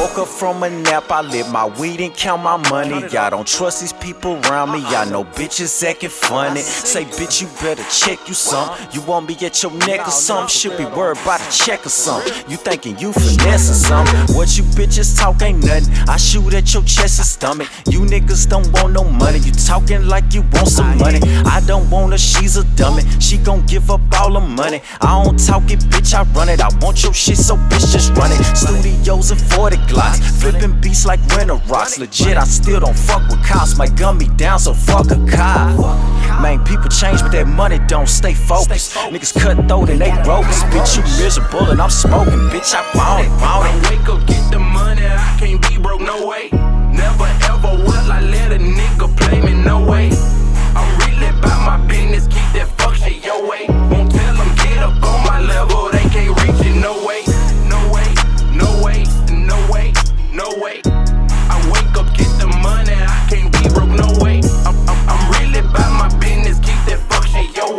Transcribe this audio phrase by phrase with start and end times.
[0.00, 3.06] woke up from a nap, I lit my weed and count my money.
[3.08, 6.60] Y'all don't trust these people around me, y'all know bitches acting funny.
[6.60, 8.74] Say, bitch, you better check you some.
[8.92, 10.48] You want me at your neck or something?
[10.48, 12.32] Should be worried about a check or something.
[12.50, 14.34] You thinking you finesse or something?
[14.34, 15.92] What you bitches talk ain't nothing.
[16.08, 17.68] I shoot at your chest and stomach.
[17.86, 19.38] You niggas don't want no money.
[19.40, 21.20] You talking like you want some money.
[21.44, 23.02] I don't want her, she's a dummy.
[23.20, 24.80] She gon' give up all the money.
[25.02, 26.62] I don't talk it, bitch, I run it.
[26.62, 28.42] I want your shit, so bitch, just run it.
[28.56, 30.20] Studios and 40 glocks.
[30.40, 31.98] Flipping beats like winter rocks.
[31.98, 33.76] Legit, I still don't fuck with cops.
[33.76, 35.78] Might gun me down, so fuck a cop.
[36.40, 38.94] Man, people change, but that money don't stay focused.
[38.94, 40.62] Niggas cut throat and they rogues.
[40.72, 42.40] Bitch, you miserable and I'm smoking.
[42.50, 46.50] Bitch, I want it, wake up, get the money, I can't be broke, no way.
[46.92, 48.49] Never ever will I let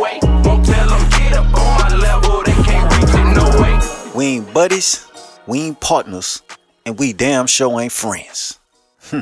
[0.02, 0.20] way.
[0.44, 3.80] Won't tell them get up on my level, they can't reach it, no way.
[4.16, 5.08] We ain't buddies,
[5.46, 6.42] we ain't partners,
[6.86, 8.60] and we damn sure ain't friends.
[9.04, 9.22] Hmm.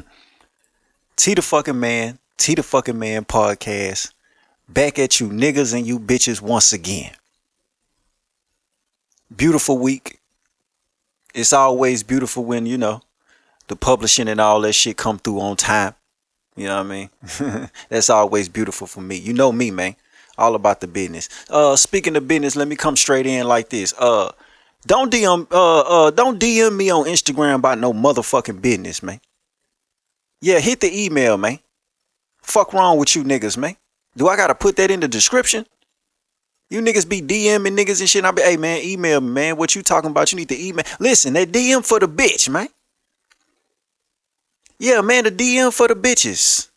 [1.17, 4.13] T the fucking man, T the fucking man podcast.
[4.69, 7.11] Back at you niggas and you bitches once again.
[9.35, 10.19] Beautiful week.
[11.33, 13.01] It's always beautiful when, you know,
[13.67, 15.95] the publishing and all that shit come through on time.
[16.55, 17.69] You know what I mean?
[17.89, 19.15] That's always beautiful for me.
[19.17, 19.95] You know me, man.
[20.39, 21.29] All about the business.
[21.49, 23.93] Uh speaking of business, let me come straight in like this.
[23.97, 24.31] Uh
[24.87, 29.19] don't DM uh uh don't DM me on Instagram about no motherfucking business, man.
[30.41, 31.59] Yeah, hit the email, man.
[32.41, 33.75] Fuck wrong with you niggas, man.
[34.15, 35.65] Do I gotta put that in the description?
[36.69, 38.23] You niggas be DMing niggas and shit.
[38.23, 39.57] I be, hey man, email me, man.
[39.57, 40.31] What you talking about?
[40.31, 40.85] You need to email.
[40.99, 42.67] Listen, that DM for the bitch, man.
[44.77, 46.68] Yeah, man, the DM for the bitches.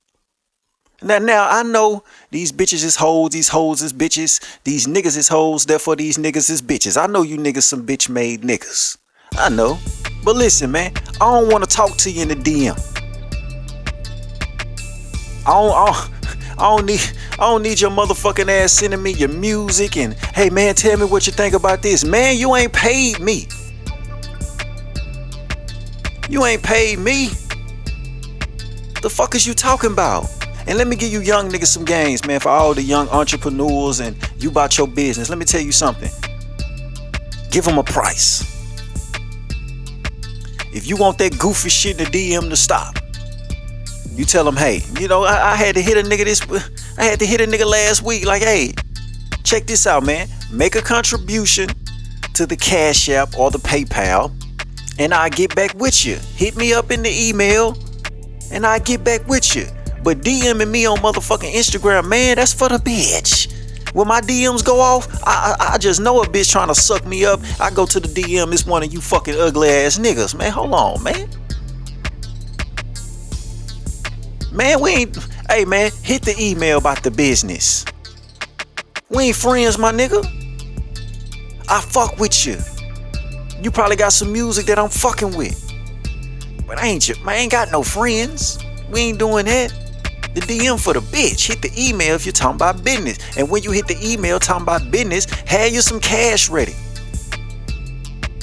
[1.02, 5.28] Now, now I know these bitches is hoes, these hoes is bitches, these niggas is
[5.28, 7.00] hoes, therefore these niggas is bitches.
[7.00, 8.96] I know you niggas some bitch made niggas.
[9.32, 9.78] I know.
[10.24, 12.78] But listen, man, I don't want to talk to you in the DM.
[15.44, 17.00] I don't, I don't, I don't need
[17.32, 21.06] I don't need your motherfucking ass sending me your music and hey man, tell me
[21.06, 22.04] what you think about this.
[22.04, 23.48] Man, you ain't paid me.
[26.28, 27.30] You ain't paid me.
[29.02, 30.26] The fuck is you talking about?
[30.66, 34.00] And let me give you young niggas some games, man, for all the young entrepreneurs
[34.00, 35.28] and you about your business.
[35.28, 36.10] Let me tell you something.
[37.50, 38.48] Give them a price.
[40.72, 42.96] If you want that goofy shit in the DM to stop,
[44.14, 46.40] you tell them, hey, you know, I, I had to hit a nigga this,
[46.98, 48.24] I had to hit a nigga last week.
[48.24, 48.72] Like, hey,
[49.42, 50.28] check this out, man.
[50.50, 51.68] Make a contribution
[52.34, 54.32] to the Cash App or the PayPal,
[54.98, 56.16] and I'll get back with you.
[56.36, 57.76] Hit me up in the email,
[58.50, 59.66] and I'll get back with you.
[60.02, 63.52] But DMing me on motherfucking Instagram, man, that's for the bitch.
[63.94, 67.06] When my DMs go off, I, I, I just know a bitch trying to suck
[67.06, 67.40] me up.
[67.60, 70.50] I go to the DM, it's one of you fucking ugly ass niggas, man.
[70.50, 71.28] Hold on, man.
[74.50, 75.16] Man, we ain't.
[75.48, 77.84] Hey, man, hit the email about the business.
[79.08, 80.24] We ain't friends, my nigga.
[81.68, 82.58] I fuck with you.
[83.62, 85.58] You probably got some music that I'm fucking with.
[86.66, 88.58] But I ain't, I ain't got no friends.
[88.90, 89.72] We ain't doing that.
[90.34, 91.46] The DM for the bitch.
[91.46, 93.18] Hit the email if you're talking about business.
[93.36, 96.74] And when you hit the email talking about business, have you some cash ready.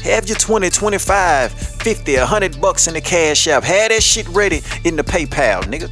[0.03, 3.63] Have your 20, 25, 50, 100 bucks in the cash app.
[3.63, 5.89] Have that shit ready in the PayPal, nigga.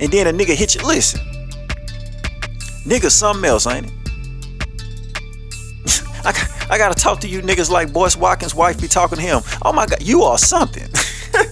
[0.00, 0.82] And then a nigga hit you.
[0.86, 1.20] Listen.
[2.84, 3.92] Nigga, something else, ain't it?
[6.24, 9.40] I, I gotta talk to you niggas like Boyce Watkins' wife be talking to him.
[9.62, 10.88] Oh my god, you are something.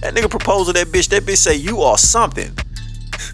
[0.00, 1.08] that nigga proposed to that bitch.
[1.08, 2.56] That bitch say you are something.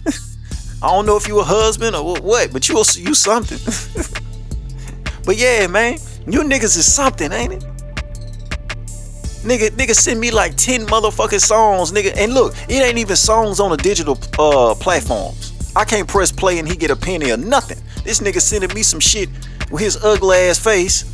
[0.82, 3.58] I don't know if you a husband or what, but you you something.
[5.24, 7.64] but yeah, man, you niggas is something, ain't it?
[9.42, 12.12] Nigga, nigga send me like 10 motherfucking songs, nigga.
[12.16, 15.72] And look, it ain't even songs on the digital uh platforms.
[15.76, 17.78] I can't press play and he get a penny or nothing.
[18.02, 19.28] This nigga sending me some shit
[19.70, 21.04] with his ugly ass face.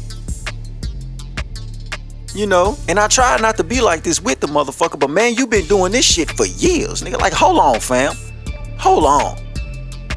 [2.35, 5.35] You know, and I try not to be like this with the motherfucker, but man,
[5.35, 7.21] you been doing this shit for years, nigga.
[7.21, 8.15] Like, hold on, fam.
[8.79, 9.37] Hold on.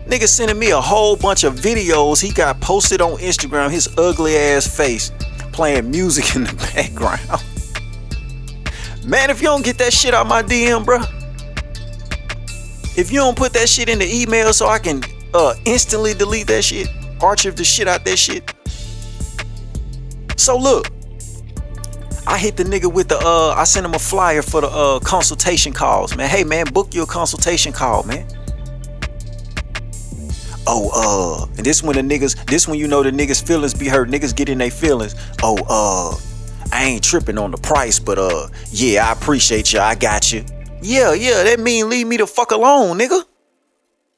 [0.08, 4.38] Nigga sending me a whole bunch of videos he got posted on Instagram, his ugly
[4.38, 5.12] ass face
[5.52, 7.44] playing music in the background.
[9.06, 11.06] Man, if you don't get that shit out my DM, bruh.
[12.98, 15.04] If you don't put that shit in the email so I can
[15.34, 16.88] uh instantly delete that shit,
[17.22, 18.54] archive the shit out that shit.
[20.38, 20.88] So look,
[22.28, 25.00] I hit the nigga with the uh I sent him a flyer for the uh
[25.00, 26.30] consultation calls, man.
[26.30, 28.28] Hey man, book your consultation call, man.
[30.68, 33.88] Oh, uh, and this when the niggas, this when you know the niggas' feelings be
[33.88, 34.10] hurt.
[34.10, 35.14] Niggas get in their feelings.
[35.44, 36.18] Oh, uh,
[36.72, 39.80] I ain't tripping on the price, but uh, yeah, I appreciate you.
[39.80, 40.44] I got you.
[40.82, 43.24] Yeah, yeah, that mean leave me the fuck alone, nigga.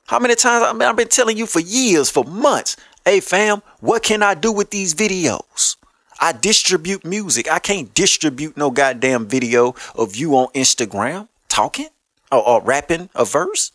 [0.08, 2.78] How many times I mean, I've been telling you for years, for months.
[3.04, 5.76] Hey fam, what can I do with these videos?
[6.20, 7.52] I distribute music.
[7.52, 11.90] I can't distribute no goddamn video of you on Instagram talking
[12.32, 13.72] or, or rapping a verse.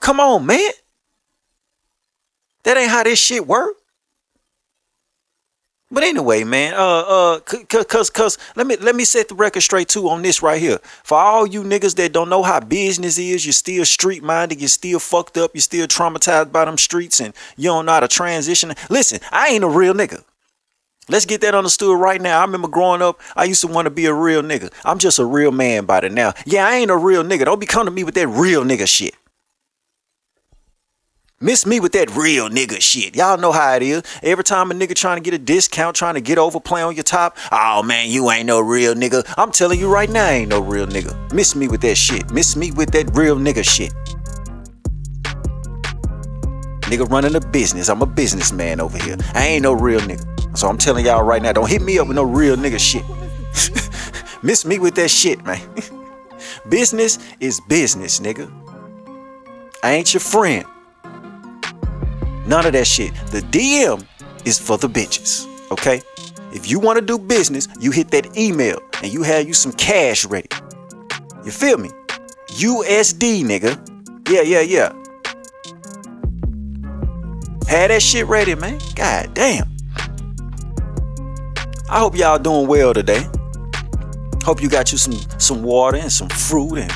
[0.00, 0.70] Come on, man.
[2.64, 3.76] That ain't how this shit work.
[5.90, 9.88] But anyway, man, uh, uh, cause, cause, let me let me set the record straight
[9.88, 10.78] too on this right here.
[11.02, 14.68] For all you niggas that don't know how business is, you're still street minded, you're
[14.68, 18.08] still fucked up, you're still traumatized by them streets, and you don't know how to
[18.08, 18.74] transition.
[18.90, 20.24] Listen, I ain't a real nigga.
[21.08, 22.40] Let's get that understood right now.
[22.40, 24.72] I remember growing up, I used to want to be a real nigga.
[24.84, 26.34] I'm just a real man by the now.
[26.44, 27.44] Yeah, I ain't a real nigga.
[27.44, 29.14] Don't be coming to me with that real nigga shit.
[31.40, 33.14] Miss me with that real nigga shit.
[33.14, 34.02] Y'all know how it is.
[34.24, 36.96] Every time a nigga trying to get a discount, trying to get over, play on
[36.96, 37.36] your top.
[37.52, 39.24] Oh man, you ain't no real nigga.
[39.38, 41.32] I'm telling you right now, I ain't no real nigga.
[41.32, 42.28] Miss me with that shit.
[42.32, 43.92] Miss me with that real nigga shit.
[46.88, 47.90] Nigga running a business.
[47.90, 49.18] I'm a businessman over here.
[49.34, 50.56] I ain't no real nigga.
[50.56, 53.04] So I'm telling y'all right now, don't hit me up with no real nigga shit.
[54.42, 55.60] Miss me with that shit, man.
[56.70, 58.50] business is business, nigga.
[59.82, 60.64] I ain't your friend.
[62.46, 63.12] None of that shit.
[63.32, 64.06] The DM
[64.46, 65.46] is for the bitches.
[65.70, 66.00] Okay?
[66.54, 69.72] If you want to do business, you hit that email and you have you some
[69.72, 70.48] cash ready.
[71.44, 71.90] You feel me?
[72.52, 73.76] USD, nigga.
[74.30, 74.92] Yeah, yeah, yeah.
[77.68, 78.80] Had that shit ready, man.
[78.94, 79.68] God damn.
[81.90, 83.28] I hope y'all doing well today.
[84.42, 86.92] Hope you got you some some water and some fruit and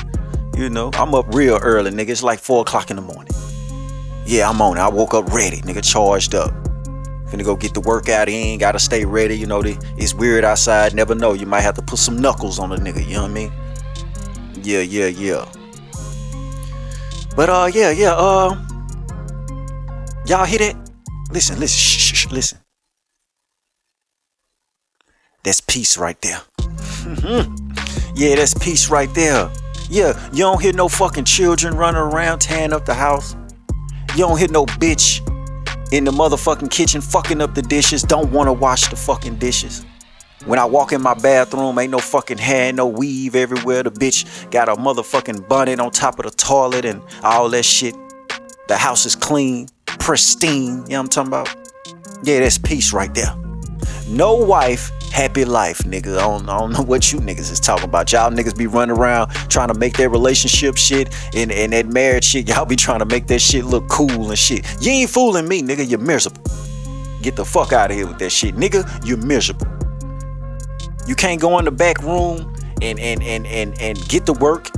[0.57, 2.09] you know, I'm up real early, nigga.
[2.09, 3.33] It's like four o'clock in the morning.
[4.25, 4.79] Yeah, I'm on it.
[4.79, 6.51] I woke up ready, nigga, charged up.
[7.27, 9.37] Finna go get the workout in, gotta stay ready.
[9.37, 11.33] You know, it's weird outside, never know.
[11.33, 13.51] You might have to put some knuckles on a nigga, you know what I mean?
[14.63, 15.45] Yeah, yeah, yeah.
[17.35, 18.55] But uh, yeah, yeah, uh,
[20.25, 20.75] y'all hear that?
[21.31, 22.59] Listen, listen, shh, shh, listen.
[25.43, 26.41] That's peace right there.
[28.15, 29.51] yeah, that's peace right there.
[29.89, 33.35] Yeah, you don't hear no fucking children running around tearing up the house.
[34.15, 35.19] You don't hear no bitch
[35.91, 39.85] in the motherfucking kitchen fucking up the dishes, don't wanna wash the fucking dishes.
[40.45, 43.83] When I walk in my bathroom, ain't no fucking hair, no weave everywhere.
[43.83, 47.95] The bitch got a motherfucking bonnet on top of the toilet and all that shit.
[48.67, 50.63] The house is clean, pristine.
[50.63, 51.55] You know what I'm talking about?
[52.23, 53.35] Yeah, that's peace right there.
[54.07, 56.17] No wife happy life, nigga.
[56.17, 58.11] I don't, I don't know what you niggas is talking about.
[58.11, 62.25] Y'all niggas be running around trying to make that relationship shit and, and that marriage
[62.25, 62.49] shit.
[62.49, 64.65] Y'all be trying to make that shit look cool and shit.
[64.81, 65.87] You ain't fooling me, nigga.
[65.87, 66.41] You're miserable.
[67.21, 68.55] Get the fuck out of here with that shit.
[68.55, 69.67] Nigga, you're miserable.
[71.07, 74.69] You can't go in the back room and and and and, and get to work.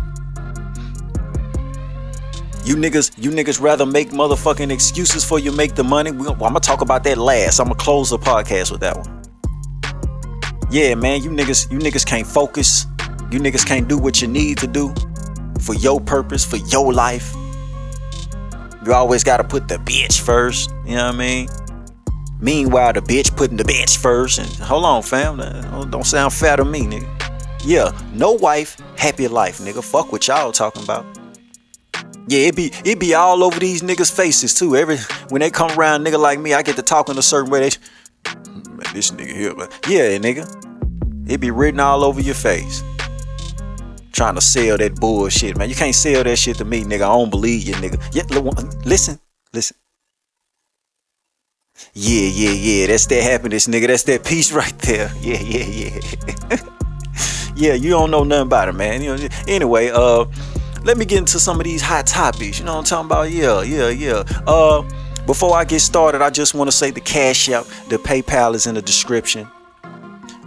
[2.66, 6.12] You niggas, you niggas rather make motherfucking excuses for you make the money.
[6.12, 7.60] We, I'm gonna talk about that last.
[7.60, 9.16] I'm gonna close the podcast with that one
[10.76, 12.86] yeah, man, you niggas, you niggas can't focus.
[13.32, 14.94] You niggas can't do what you need to do
[15.62, 17.34] for your purpose, for your life.
[18.86, 20.72] You always gotta put the bitch first.
[20.86, 21.50] You know what I mean?
[22.40, 24.38] Meanwhile, the bitch putting the bitch first.
[24.38, 25.38] And hold on, fam.
[25.90, 27.10] Don't sound fair to me, nigga.
[27.64, 29.84] Yeah, no wife, happy life, nigga.
[29.84, 31.06] Fuck what y'all talking about.
[32.28, 34.76] Yeah, it be it be all over these niggas' faces too.
[34.76, 34.98] Every
[35.30, 37.70] when they come around, nigga like me, I get to talking a certain way.
[37.70, 37.78] They,
[38.70, 39.70] man, this nigga here, man.
[39.88, 41.30] Yeah, nigga.
[41.30, 42.84] It be written all over your face.
[44.12, 45.70] Trying to sell that bullshit, man.
[45.70, 46.96] You can't sell that shit to me, nigga.
[46.96, 48.02] I don't believe you, nigga.
[48.14, 48.24] Yeah,
[48.86, 49.20] listen,
[49.54, 49.76] listen.
[51.94, 52.88] Yeah, yeah, yeah.
[52.88, 53.88] That's that happiness, nigga.
[53.88, 55.12] That's that peace right there.
[55.22, 56.58] Yeah, yeah, yeah.
[57.56, 59.02] yeah, you don't know nothing about it, man.
[59.02, 60.26] You know, anyway, uh,
[60.86, 62.60] let me get into some of these hot topics.
[62.60, 63.32] You know what I'm talking about?
[63.32, 64.24] Yeah, yeah, yeah.
[64.46, 64.84] Uh,
[65.26, 68.68] before I get started, I just want to say the Cash App, the PayPal is
[68.68, 69.46] in the description.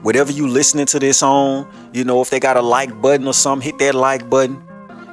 [0.02, 3.34] Whatever you listening to this on, you know, if they got a like button or
[3.34, 4.62] something, hit that like button.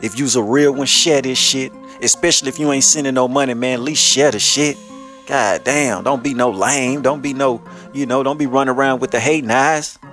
[0.03, 1.73] If you's a real one, share this shit.
[2.03, 4.77] Especially if you ain't sending no money, man, at least share the shit.
[5.25, 7.01] God damn, don't be no lame.
[7.01, 7.63] Don't be no,
[7.93, 9.97] you know, don't be running around with the hate eyes.
[10.03, 10.09] You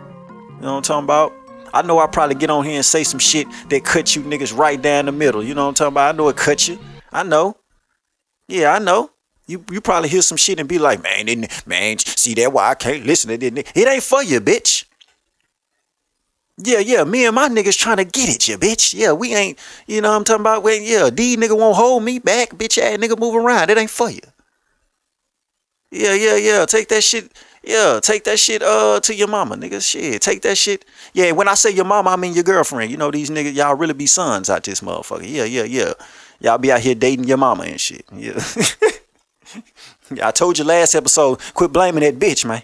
[0.63, 1.42] know what I'm talking about?
[1.73, 4.57] I know I probably get on here and say some shit that cut you niggas
[4.57, 5.43] right down the middle.
[5.43, 6.15] You know what I'm talking about?
[6.15, 6.79] I know it cut you.
[7.13, 7.57] I know.
[8.49, 9.11] Yeah, I know.
[9.47, 12.75] You you probably hear some shit and be like, man, man, see that why I
[12.75, 13.77] can't listen to it.
[13.77, 14.85] It ain't for you, bitch.
[16.59, 18.95] Yeah, yeah, me and my niggas trying to get at you, bitch.
[18.95, 20.63] Yeah, we ain't, you know what I'm talking about?
[20.63, 23.71] Well, yeah, these nigga won't hold me back, bitch ass nigga move around.
[23.71, 24.21] It ain't for you.
[25.91, 26.65] Yeah, yeah, yeah.
[26.67, 27.33] Take that shit.
[27.65, 29.81] Yeah, take that shit uh to your mama, nigga.
[29.81, 30.21] Shit.
[30.21, 30.85] Take that shit.
[31.13, 32.91] Yeah, when I say your mama, I mean your girlfriend.
[32.91, 35.29] You know, these niggas, y'all really be sons out this motherfucker.
[35.29, 35.93] Yeah, yeah, yeah.
[36.41, 38.05] Y'all be out here dating your mama and shit.
[38.13, 38.43] Yeah.
[40.23, 42.63] I told you last episode, quit blaming that bitch, man.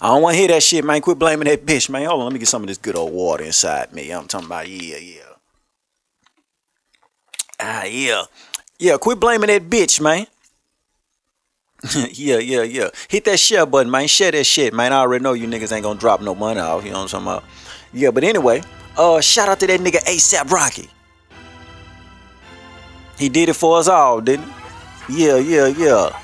[0.00, 1.00] I don't want to hear that shit, man.
[1.00, 2.06] Quit blaming that bitch, man.
[2.06, 4.10] Hold on, let me get some of this good old water inside me.
[4.10, 5.22] I'm talking about, yeah, yeah.
[7.60, 8.24] Ah, yeah.
[8.78, 10.26] Yeah, quit blaming that bitch, man.
[12.12, 12.88] yeah, yeah, yeah.
[13.08, 14.08] Hit that share button, man.
[14.08, 14.92] Share that shit, man.
[14.92, 16.84] I already know you niggas ain't gonna drop no money off.
[16.84, 17.44] You know what I'm talking about?
[17.92, 18.62] Yeah, but anyway,
[18.96, 20.88] uh, shout out to that nigga ASAP Rocky.
[23.18, 24.46] He did it for us all, didn't
[25.08, 25.26] he?
[25.26, 26.20] Yeah, yeah, yeah.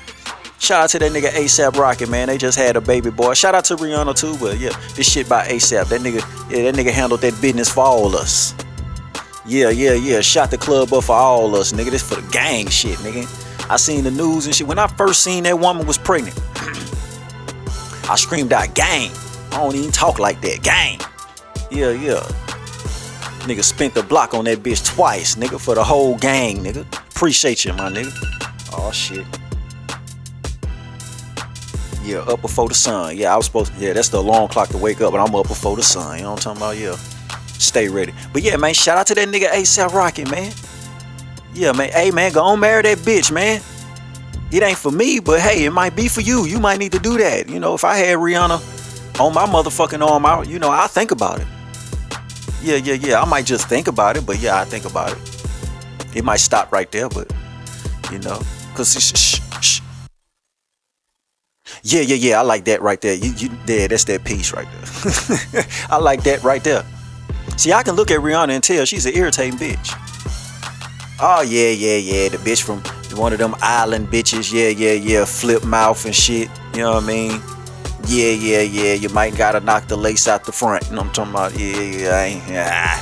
[0.59, 2.27] Shout out to that nigga ASAP Rocky, man.
[2.27, 3.33] They just had a baby boy.
[3.33, 5.89] Shout out to Rihanna too, but yeah, this shit by ASAP.
[5.89, 8.53] That nigga, yeah, that nigga handled that business for all us.
[9.45, 10.21] Yeah, yeah, yeah.
[10.21, 11.91] Shot the club up for all us, nigga.
[11.91, 13.27] This for the gang shit, nigga.
[13.69, 14.67] I seen the news and shit.
[14.67, 16.39] When I first seen that woman was pregnant,
[18.09, 19.11] I screamed out, gang.
[19.51, 20.61] I don't even talk like that.
[20.63, 20.99] Gang.
[21.71, 22.21] Yeah, yeah.
[23.43, 26.85] Nigga spent the block on that bitch twice, nigga, for the whole gang, nigga.
[27.09, 28.11] Appreciate you, my nigga.
[28.73, 29.25] Oh shit.
[32.03, 33.15] Yeah, up before the sun.
[33.15, 35.33] Yeah, I was supposed to, yeah, that's the alarm clock to wake up, but I'm
[35.35, 36.17] up before the sun.
[36.17, 36.77] You know what I'm talking about?
[36.77, 36.95] Yeah.
[37.59, 38.13] Stay ready.
[38.33, 40.51] But yeah, man, shout out to that nigga ASAP Rocky, man.
[41.53, 41.91] Yeah, man.
[41.91, 43.61] Hey, man, go on marry that bitch, man.
[44.51, 46.45] It ain't for me, but hey, it might be for you.
[46.45, 47.49] You might need to do that.
[47.49, 51.11] You know, if I had Rihanna on my motherfucking arm, I, you know, I think
[51.11, 51.47] about it.
[52.61, 53.21] Yeah, yeah, yeah.
[53.21, 56.15] I might just think about it, but yeah, I think about it.
[56.15, 57.31] It might stop right there, but
[58.11, 58.41] you know,
[58.75, 59.81] cause it's, shh, shh.
[61.81, 62.39] yeah, yeah, yeah.
[62.39, 63.15] I like that right there.
[63.15, 65.65] You, you, yeah, that's that piece right there.
[65.89, 66.85] I like that right there.
[67.57, 70.02] See, I can look at Rihanna and tell she's an irritating bitch.
[71.25, 72.27] Oh yeah, yeah, yeah.
[72.27, 72.83] The bitch from
[73.17, 74.51] one of them island bitches.
[74.51, 75.23] Yeah, yeah, yeah.
[75.23, 76.49] Flip mouth and shit.
[76.73, 77.41] You know what I mean?
[78.07, 78.93] Yeah, yeah, yeah.
[78.95, 80.83] You might gotta knock the lace out the front.
[80.89, 81.57] You know what I'm talking about?
[81.57, 83.01] Yeah, yeah, yeah.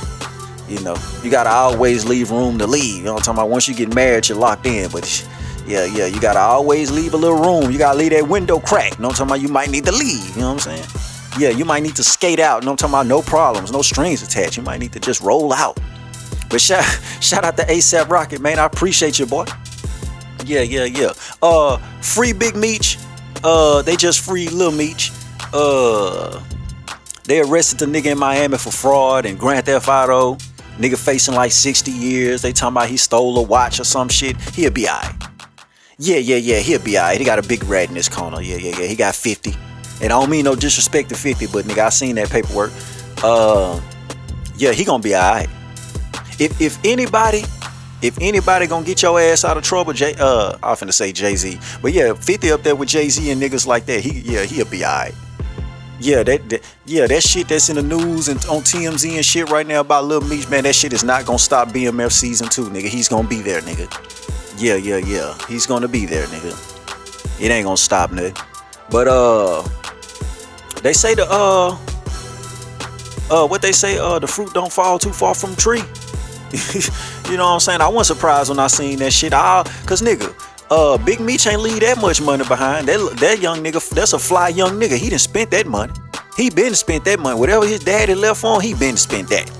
[0.68, 2.98] You know, you gotta always leave room to leave.
[2.98, 3.50] You know what I'm talking about?
[3.50, 4.88] Once you get married, you're locked in.
[4.92, 5.26] But
[5.66, 7.72] yeah, yeah, you gotta always leave a little room.
[7.72, 8.98] You gotta leave that window cracked.
[8.98, 9.42] You know what I'm talking about?
[9.42, 10.36] You might need to leave.
[10.36, 11.40] You know what I'm saying?
[11.40, 12.62] Yeah, you might need to skate out.
[12.62, 13.06] You know what I'm talking about?
[13.08, 14.56] No problems, no strings attached.
[14.56, 15.76] You might need to just roll out.
[16.52, 16.84] But shout,
[17.20, 18.58] shout out to ASAP Rocky, man.
[18.58, 19.46] I appreciate you, boy.
[20.44, 21.12] Yeah, yeah, yeah.
[21.40, 22.98] Uh, free Big Meech.
[23.42, 25.10] Uh, they just free Lil Meech.
[25.54, 26.42] Uh,
[27.24, 30.34] they arrested the nigga in Miami for fraud and Grand Theft Auto.
[30.76, 32.42] Nigga facing like 60 years.
[32.42, 34.36] They talking about he stole a watch or some shit.
[34.54, 35.10] He'll be alright.
[35.98, 36.58] Yeah, yeah, yeah.
[36.58, 37.18] He'll be alright.
[37.18, 38.42] He got a big rat in his corner.
[38.42, 38.86] Yeah, yeah, yeah.
[38.86, 39.54] He got 50.
[40.02, 42.72] And I don't mean no disrespect to 50, but nigga, I seen that paperwork.
[43.22, 43.80] Uh,
[44.58, 45.48] yeah, he gonna be alright
[46.42, 47.44] if if anybody
[48.02, 51.36] if anybody gonna get your ass out of trouble, Jay, uh, I'm finna say Jay
[51.36, 54.42] Z, but yeah, 50 up there with Jay Z and niggas like that, he yeah
[54.42, 55.14] he'll be alright.
[56.00, 59.50] Yeah, that, that, yeah that shit that's in the news and on TMZ and shit
[59.50, 62.64] right now about Lil Meech, man, that shit is not gonna stop BMF season two,
[62.64, 62.88] nigga.
[62.88, 63.86] He's gonna be there, nigga.
[64.60, 65.38] Yeah, yeah, yeah.
[65.46, 67.40] He's gonna be there, nigga.
[67.40, 68.36] It ain't gonna stop, nigga.
[68.90, 69.62] But uh,
[70.80, 71.78] they say the uh,
[73.30, 75.82] uh, what they say uh, the fruit don't fall too far from the tree.
[77.30, 77.80] you know what I'm saying?
[77.80, 79.32] I wasn't surprised when I seen that shit.
[79.32, 80.34] I, cause nigga,
[80.70, 82.88] uh, Big Meech ain't leave that much money behind.
[82.88, 84.96] That that young nigga, that's a fly young nigga.
[84.96, 85.92] He done spent that money.
[86.36, 87.38] He been spent that money.
[87.38, 89.50] Whatever his daddy left on, he been spent that.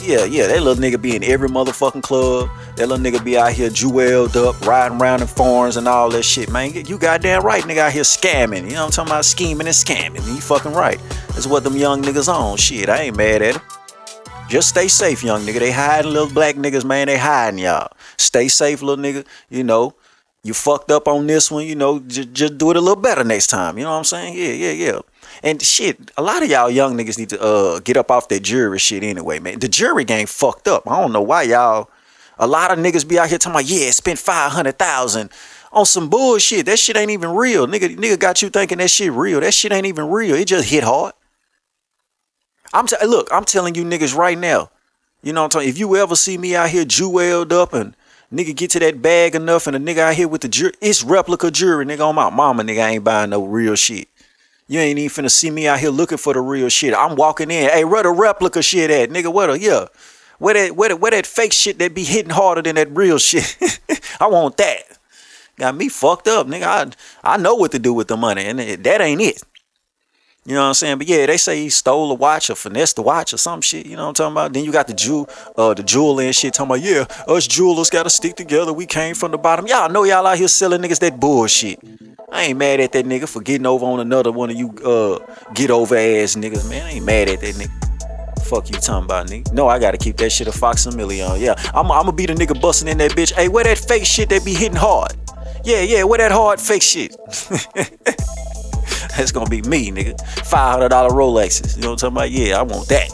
[0.00, 2.50] Yeah, yeah, that little nigga be in every motherfucking club.
[2.76, 6.24] That little nigga be out here jeweled up, riding around in foreigns and all that
[6.24, 6.72] shit, man.
[6.72, 8.64] You goddamn right, nigga out here scamming.
[8.64, 9.24] You know what I'm talking about?
[9.26, 10.26] Scheming and scamming.
[10.26, 10.98] You fucking right.
[11.28, 12.56] That's what them young niggas on.
[12.56, 13.62] Shit, I ain't mad at him.
[14.52, 15.60] Just stay safe, young nigga.
[15.60, 17.06] They hiding little black niggas, man.
[17.06, 17.88] They hiding y'all.
[18.18, 19.24] Stay safe, little nigga.
[19.48, 19.94] You know,
[20.44, 21.64] you fucked up on this one.
[21.64, 23.78] You know, just, just do it a little better next time.
[23.78, 24.36] You know what I'm saying?
[24.36, 25.00] Yeah, yeah, yeah.
[25.42, 28.42] And shit, a lot of y'all young niggas need to uh get up off that
[28.42, 29.58] jury shit anyway, man.
[29.58, 30.82] The jury game fucked up.
[30.86, 31.88] I don't know why y'all.
[32.38, 35.30] A lot of niggas be out here talking about, yeah, spent five hundred thousand
[35.72, 36.66] on some bullshit.
[36.66, 37.66] That shit ain't even real.
[37.66, 39.40] Nigga, nigga got you thinking that shit real.
[39.40, 40.34] That shit ain't even real.
[40.34, 41.14] It just hit hard.
[42.72, 44.70] I'm t- look, I'm telling you niggas right now.
[45.22, 45.68] You know what I'm talking?
[45.68, 47.94] If you ever see me out here jeweled up and
[48.32, 51.04] nigga get to that bag enough and a nigga out here with the jury, it's
[51.04, 52.08] replica jury, nigga.
[52.08, 54.08] On my mama, nigga, I ain't buying no real shit.
[54.66, 56.94] You ain't even finna see me out here looking for the real shit.
[56.94, 57.68] I'm walking in.
[57.68, 59.32] Hey, where the replica shit at, nigga?
[59.32, 59.86] What a yeah.
[60.38, 63.18] Where that where that, where that fake shit that be hitting harder than that real
[63.18, 63.56] shit?
[64.20, 64.82] I want that.
[65.56, 66.96] Got me fucked up, nigga.
[67.22, 69.42] I I know what to do with the money, and that ain't it.
[70.44, 70.98] You know what I'm saying?
[70.98, 73.86] But yeah, they say he stole a watch or finessed the watch or some shit.
[73.86, 74.52] You know what I'm talking about?
[74.52, 77.90] Then you got the jewel, uh, the jeweler and shit talking about, yeah, us jewelers
[77.90, 78.72] gotta stick together.
[78.72, 79.68] We came from the bottom.
[79.68, 81.78] Y'all know y'all out here selling niggas that bullshit.
[82.32, 85.20] I ain't mad at that nigga for getting over on another one of you uh
[85.54, 86.86] get over ass niggas, man.
[86.86, 88.42] I ain't mad at that nigga.
[88.46, 89.52] Fuck you talking about, nigga.
[89.52, 91.40] No, I gotta keep that shit a Fox a million.
[91.40, 93.32] Yeah, I'm, I'm gonna be the nigga busting in that bitch.
[93.32, 95.14] Hey, where that fake shit that be hitting hard?
[95.64, 97.14] Yeah, yeah, where that hard fake shit?
[99.16, 100.20] That's gonna be me, nigga.
[100.46, 101.76] Five hundred dollar Rolexes.
[101.76, 102.30] You know what I'm talking about?
[102.30, 103.10] Yeah, I want that.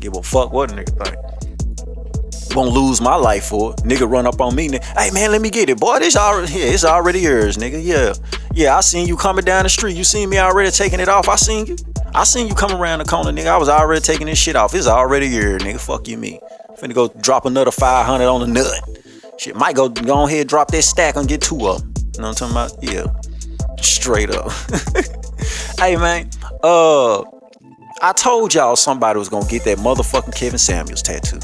[0.00, 2.54] Give a fuck what a nigga think.
[2.54, 3.78] Won't lose my life for it.
[3.78, 4.84] Nigga run up on me, nigga.
[4.96, 5.98] Hey man, let me get it, boy.
[5.98, 7.84] This already yeah, it's already yours, nigga.
[7.84, 8.14] Yeah,
[8.52, 8.76] yeah.
[8.76, 9.96] I seen you coming down the street.
[9.96, 11.28] You seen me already taking it off.
[11.28, 11.76] I seen you.
[12.14, 13.46] I seen you come around the corner, nigga.
[13.46, 14.72] I was already taking this shit off.
[14.72, 15.80] It's already yours, nigga.
[15.80, 16.38] Fuck you, me.
[16.78, 19.00] Finna go drop another 500 on the nut.
[19.38, 21.82] Shit, might go go ahead drop that stack and get two up.
[21.82, 22.82] You know what I'm talking about?
[22.82, 23.06] Yeah.
[23.80, 24.52] Straight up.
[25.78, 26.28] hey man,
[26.62, 27.22] uh
[28.02, 31.40] I told y'all somebody was gonna get that motherfucking Kevin Samuels tattoo.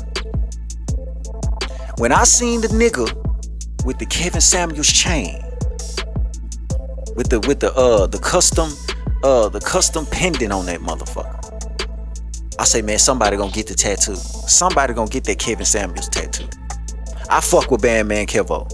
[1.98, 3.06] When I seen the nigga
[3.84, 5.42] with the Kevin Samuels chain,
[7.16, 8.70] with the with the uh the custom
[9.24, 11.36] uh the custom pendant on that motherfucker.
[12.58, 14.16] I say, man, somebody gonna get the tattoo.
[14.16, 16.46] Somebody gonna get that Kevin Samuels tattoo.
[17.30, 18.70] I fuck with Bandman Kevo.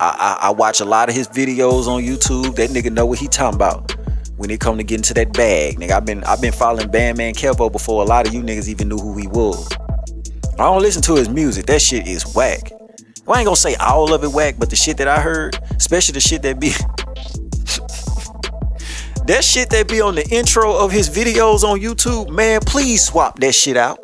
[0.00, 2.56] I, I, I watch a lot of his videos on YouTube.
[2.56, 3.95] That nigga know what he talking about
[4.36, 5.78] when it come to get into that bag.
[5.78, 8.88] Nigga, I've been I've been following Bandman Kevo before a lot of you niggas even
[8.88, 9.68] knew who he was.
[10.58, 11.66] I don't listen to his music.
[11.66, 12.72] That shit is whack.
[13.24, 15.58] Well, I ain't gonna say all of it whack, but the shit that I heard,
[15.76, 16.68] especially the shit that be
[19.26, 23.40] that shit that be on the intro of his videos on YouTube, man, please swap
[23.40, 23.98] that shit out.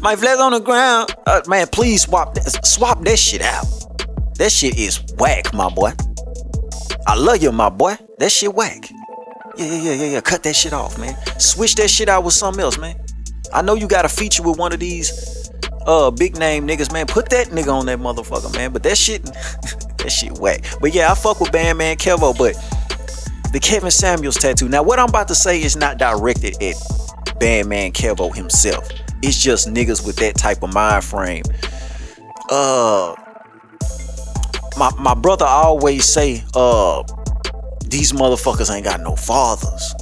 [0.00, 3.66] My flag on the ground, uh, man, please swap that, swap that shit out.
[4.36, 5.90] That shit is whack, my boy.
[7.08, 7.96] I love you, my boy.
[8.18, 8.90] That shit whack.
[9.56, 10.20] Yeah, yeah, yeah, yeah, yeah.
[10.20, 11.16] Cut that shit off, man.
[11.40, 12.96] Switch that shit out with something else, man.
[13.50, 15.50] I know you got a feature with one of these
[15.86, 17.06] uh big name niggas, man.
[17.06, 18.74] Put that nigga on that motherfucker, man.
[18.74, 19.24] But that shit,
[19.98, 20.64] that shit whack.
[20.82, 22.54] But yeah, I fuck with Bandman Kevo, but
[23.54, 24.68] the Kevin Samuels tattoo.
[24.68, 26.76] Now, what I'm about to say is not directed at
[27.40, 28.86] Bandman Kevo himself.
[29.22, 31.44] It's just niggas with that type of mind frame.
[32.50, 33.14] Uh,
[34.78, 37.02] my my brother always say, uh,
[37.86, 39.94] these motherfuckers ain't got no fathers.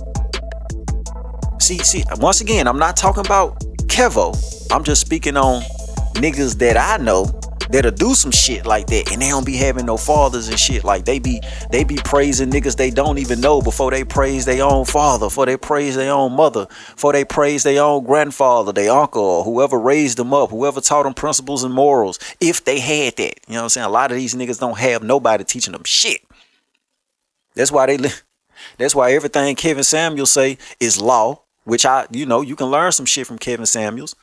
[1.59, 3.59] See, see, once again, I'm not talking about
[3.89, 4.37] Kevo.
[4.71, 5.63] I'm just speaking on
[6.15, 7.25] niggas that I know
[7.71, 10.85] that'll do some shit like that and they don't be having no fathers and shit.
[10.85, 14.65] Like they be they be praising niggas they don't even know before they praise their
[14.65, 18.91] own father before they praise their own mother before they praise their own grandfather their
[18.93, 23.17] uncle or whoever raised them up whoever taught them principles and morals if they had
[23.17, 23.35] that.
[23.49, 23.87] You know what i'm saying?
[23.87, 26.21] A lot of these niggas don't have nobody teaching them shit.
[27.55, 28.11] That's why they
[28.79, 32.93] that's why everything kevin samuels say is law which i you know you can learn
[32.93, 34.15] some shit from kevin samuels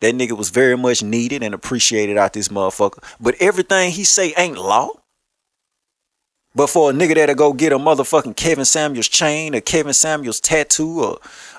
[0.00, 3.02] that nigga was very much needed and appreciated out this motherfucker.
[3.20, 4.90] But everything he say ain't law.
[6.54, 10.40] But for a nigga that'll go get a motherfucking Kevin Samuels chain, a Kevin Samuels
[10.40, 11.18] tattoo, or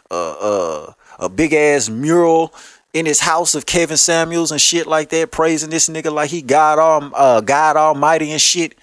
[0.10, 2.54] uh, uh, a big ass mural
[2.94, 6.42] in his house of Kevin Samuels and shit like that, praising this nigga like he
[6.42, 8.76] God all uh, God Almighty and shit.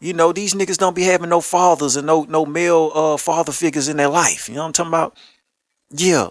[0.00, 3.52] You know, these niggas don't be having no fathers and no no male uh, father
[3.52, 4.48] figures in their life.
[4.48, 5.18] You know what I'm talking about?
[5.90, 6.28] Yeah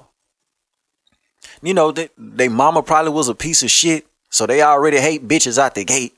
[1.62, 4.06] you know, they, they mama probably was a piece of shit.
[4.30, 6.14] So they already hate bitches out the gate.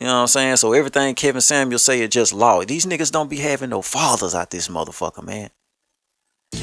[0.00, 0.56] You know what I'm saying?
[0.56, 2.62] So everything Kevin Samuel say is just law.
[2.64, 5.50] These niggas don't be having no fathers out this motherfucker, man.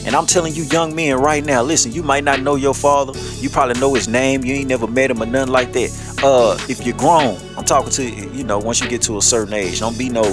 [0.06, 3.18] And I'm telling you, young men, right now, listen, you might not know your father.
[3.40, 4.44] You probably know his name.
[4.44, 6.18] You ain't never met him or nothing like that.
[6.24, 9.22] Uh, if you're grown, I'm talking to you, you know, once you get to a
[9.22, 10.24] certain age, don't be no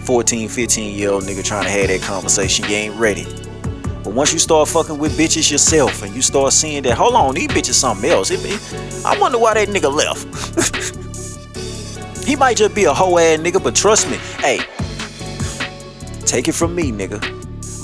[0.00, 2.68] 14, 15 year old nigga trying to have that conversation.
[2.68, 3.26] You ain't ready.
[4.08, 7.34] But once you start fucking with bitches yourself and you start seeing that, hold on,
[7.34, 8.30] these bitches something else.
[8.30, 10.24] It, it, I wonder why that nigga left.
[12.26, 14.60] he might just be a hoe ass nigga, but trust me, hey,
[16.24, 17.20] take it from me, nigga.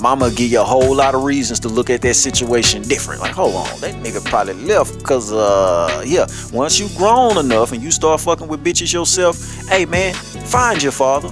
[0.01, 3.21] Mama give you a whole lot of reasons to look at that situation different.
[3.21, 7.83] Like, hold on, that nigga probably left because, uh, yeah, once you grown enough and
[7.83, 11.27] you start fucking with bitches yourself, hey man, find your father.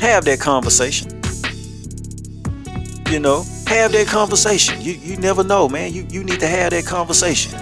[0.00, 1.08] Have that conversation.
[3.08, 4.80] You know, have that conversation.
[4.80, 5.92] You you never know, man.
[5.92, 7.58] You you need to have that conversation.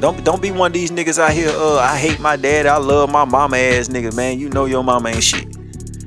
[0.00, 1.50] Don't don't be one of these niggas out here.
[1.50, 2.66] Uh, I hate my dad.
[2.66, 4.38] I love my mama ass niggas, man.
[4.38, 5.46] You know your mama ain't shit.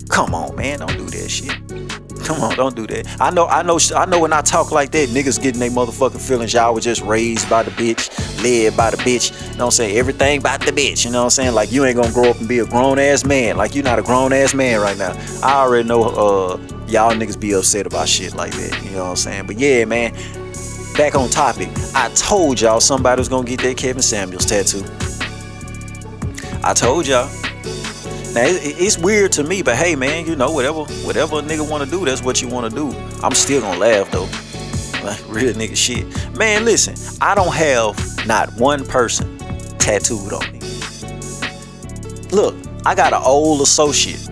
[0.10, 0.80] Come on, man.
[0.80, 1.54] Don't do that shit.
[2.26, 3.22] Come on, don't do that.
[3.22, 4.20] I know, I know, I know.
[4.20, 6.54] When I talk like that, niggas getting their motherfucking feelings.
[6.54, 8.10] Y'all was just raised by the bitch,
[8.42, 9.32] led by the bitch.
[9.32, 9.98] You know what I'm saying?
[9.98, 11.06] Everything about the bitch.
[11.06, 11.54] You know what I'm saying?
[11.54, 13.58] Like you ain't gonna grow up and be a grown ass man.
[13.58, 15.12] Like you're not a grown ass man right now.
[15.44, 16.04] I already know.
[16.04, 18.84] Uh, y'all niggas be upset about shit like that.
[18.84, 19.48] You know what I'm saying?
[19.48, 20.14] But yeah, man.
[20.98, 21.68] Back on topic.
[21.94, 24.86] I told y'all somebody was gonna get that Kevin Samuels tattoo.
[26.64, 27.28] I told y'all.
[28.34, 31.84] Now it's weird to me, but hey, man, you know whatever, whatever a nigga want
[31.84, 32.92] to do, that's what you want to do.
[33.22, 34.28] I'm still gonna laugh though,
[35.06, 36.06] like real nigga shit.
[36.38, 39.38] Man, listen, I don't have not one person
[39.78, 40.60] tattooed on me.
[42.32, 44.25] Look, I got an old associate.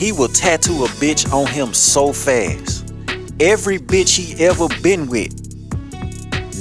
[0.00, 2.90] He will tattoo a bitch on him so fast.
[3.38, 5.30] Every bitch he ever been with,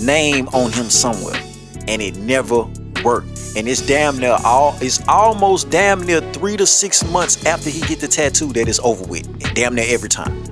[0.03, 1.41] name on him somewhere,
[1.87, 2.65] and it never
[3.01, 3.29] worked.
[3.55, 7.79] And it's damn near all it's almost damn near three to six months after he
[7.87, 9.25] get the tattoo that it's over with.
[9.55, 10.43] Damn near every time.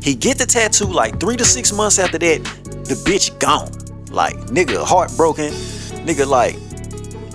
[0.00, 2.44] He get the tattoo like three to six months after that
[2.84, 3.72] the bitch gone.
[4.12, 5.50] Like nigga heartbroken.
[6.06, 6.54] Nigga like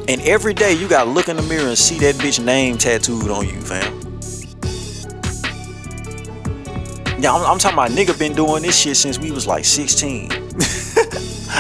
[0.08, 3.30] and every day you gotta look in the mirror and see that bitch name tattooed
[3.30, 3.99] on you fam
[7.22, 10.32] yeah I'm, I'm talking about nigga been doing this shit since we was like 16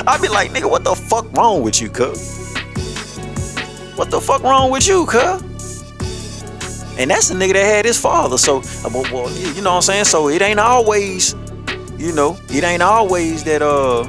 [0.07, 2.53] I be like, nigga, what the fuck wrong with you, cuz?
[3.95, 5.41] What the fuck wrong with you, cuz?
[6.97, 8.37] And that's the nigga that had his father.
[8.37, 10.05] So, uh, well, you know what I'm saying?
[10.05, 11.35] So it ain't always,
[11.97, 14.03] you know, it ain't always that uh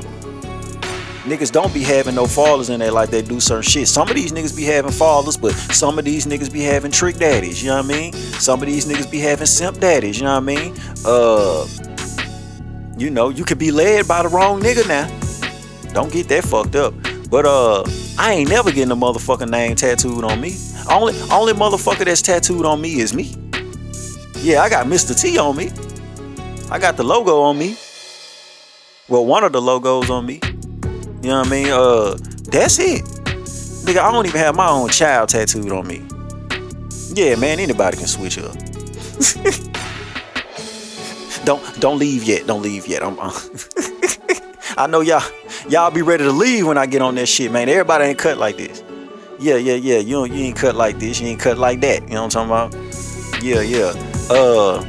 [1.25, 3.89] niggas don't be having no fathers in there like they do certain shit.
[3.89, 7.17] Some of these niggas be having fathers, but some of these niggas be having trick
[7.17, 8.13] daddies, you know what I mean?
[8.13, 10.75] Some of these niggas be having simp daddies, you know what I mean?
[11.05, 11.67] Uh
[12.99, 15.09] you know, you could be led by the wrong nigga now.
[15.93, 16.95] Don't get that fucked up.
[17.31, 17.85] But uh
[18.19, 20.57] I ain't never getting a motherfucking name tattooed on me.
[20.91, 23.35] Only only motherfucker that's tattooed on me is me.
[24.39, 25.19] Yeah, I got Mr.
[25.19, 25.71] T on me.
[26.71, 27.77] I got the logo on me.
[29.09, 30.41] Well, one of the logos on me.
[31.23, 31.69] You know what I mean?
[31.71, 32.17] Uh,
[32.51, 33.05] that's it.
[33.85, 36.03] Nigga, I don't even have my own child tattooed on me.
[37.15, 38.53] Yeah, man, anybody can switch up.
[41.45, 42.47] don't don't leave yet.
[42.47, 43.03] Don't leave yet.
[43.03, 43.19] I'm.
[43.19, 43.33] Uh,
[44.77, 45.23] I know y'all
[45.69, 47.69] y'all be ready to leave when I get on that shit, man.
[47.69, 48.83] Everybody ain't cut like this.
[49.39, 49.99] Yeah, yeah, yeah.
[49.99, 51.21] You you ain't cut like this.
[51.21, 52.03] You ain't cut like that.
[52.03, 53.43] You know what I'm talking about?
[53.43, 53.93] Yeah, yeah.
[54.31, 54.83] Uh.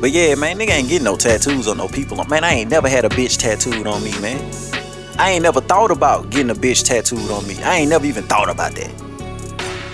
[0.00, 2.22] But yeah, man, nigga ain't getting no tattoos on no people.
[2.24, 4.38] Man, I ain't never had a bitch tattooed on me, man.
[5.18, 7.62] I ain't never thought about getting a bitch tattooed on me.
[7.62, 8.90] I ain't never even thought about that.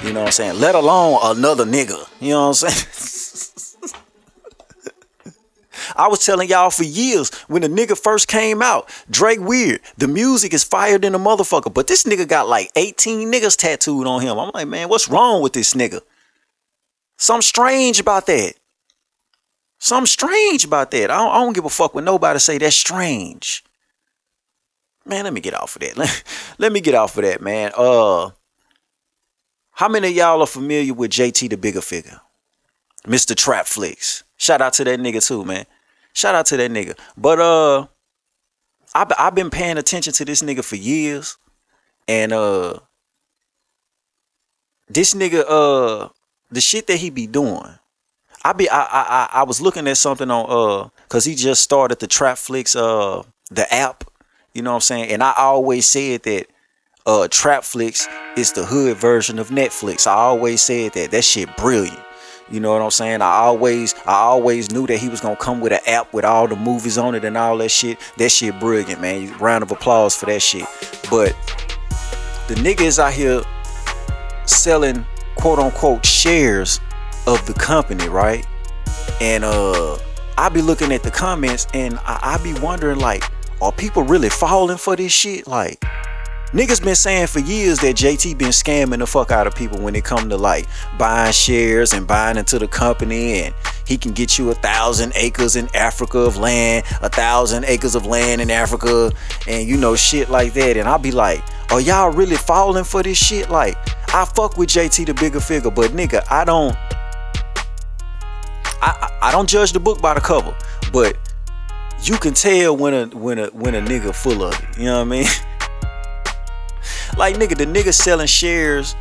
[0.05, 0.61] You know what I'm saying?
[0.61, 2.09] Let alone another nigga.
[2.21, 3.93] You know what I'm saying?
[5.97, 10.09] I was telling y'all for years when the nigga first came out, Drake Weird, the
[10.09, 11.73] music is fired in a motherfucker.
[11.73, 14.39] But this nigga got like 18 niggas tattooed on him.
[14.39, 16.01] I'm like, man, what's wrong with this nigga?
[17.19, 18.55] Something strange about that.
[19.79, 21.11] Something strange about that.
[21.11, 23.65] I don't, I don't give a fuck when nobody say that's strange.
[25.07, 25.97] Man, let me get off of that.
[25.97, 26.23] Let,
[26.59, 27.71] let me get off of that, man.
[27.77, 28.31] Uh
[29.71, 32.21] how many of y'all are familiar with JT the Bigga Figga?
[33.07, 33.35] Mr.
[33.35, 34.25] Trapflix.
[34.37, 35.67] Shout out to that nigga too, man.
[36.13, 36.99] Shout out to that nigga.
[37.17, 37.87] But uh
[38.95, 41.37] I've I've been paying attention to this nigga for years.
[42.09, 42.81] And uh
[44.89, 46.09] this nigga uh
[46.51, 47.79] the shit that he be doing.
[48.45, 52.01] I be I I I was looking at something on uh cuz he just started
[52.01, 54.05] the Trapflix uh the app,
[54.57, 55.11] you know what I'm saying?
[55.11, 56.47] And I always said that
[57.05, 60.07] uh Trapflix is the hood version of Netflix.
[60.07, 61.11] I always said that.
[61.11, 62.01] That shit brilliant.
[62.51, 63.21] You know what I'm saying?
[63.21, 66.49] I always I always knew that he was gonna come with an app with all
[66.49, 67.99] the movies on it and all that shit.
[68.17, 69.37] That shit brilliant, man.
[69.37, 70.65] Round of applause for that shit.
[71.11, 71.37] But
[72.49, 73.43] the niggas out here
[74.47, 76.81] selling quote unquote shares
[77.27, 78.47] of the company, right?
[79.21, 79.99] And uh
[80.39, 83.23] I be looking at the comments and I, I be wondering like,
[83.61, 85.47] are people really falling for this shit?
[85.47, 85.85] Like,
[86.53, 89.97] Niggas been saying for years that JT been scamming the fuck out of people when
[89.97, 90.65] it come to like
[90.97, 95.57] buying shares and buying into the company and he can get you a thousand acres
[95.57, 99.11] in Africa of land, a thousand acres of land in Africa,
[99.49, 100.77] and you know, shit like that.
[100.77, 101.43] And I'll be like,
[101.73, 103.51] are y'all really falling for this shit?
[103.51, 103.77] Like,
[104.15, 106.77] I fuck with JT the Bigga Figga, but nigga, I don't
[108.81, 110.57] I, I don't judge the book by the cover,
[110.93, 111.17] but
[112.03, 114.79] you can tell when a when a when a nigga full of it.
[114.79, 115.27] You know what I mean?
[117.17, 118.95] Like nigga, the nigga selling shares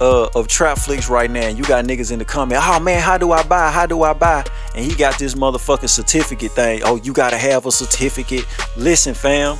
[0.00, 1.42] uh, of Trapflix right now.
[1.42, 3.70] And you got niggas in the comment, oh man, how do I buy?
[3.70, 4.44] How do I buy?
[4.74, 6.82] And he got this motherfucking certificate thing.
[6.84, 8.46] Oh, you gotta have a certificate.
[8.76, 9.56] Listen, fam.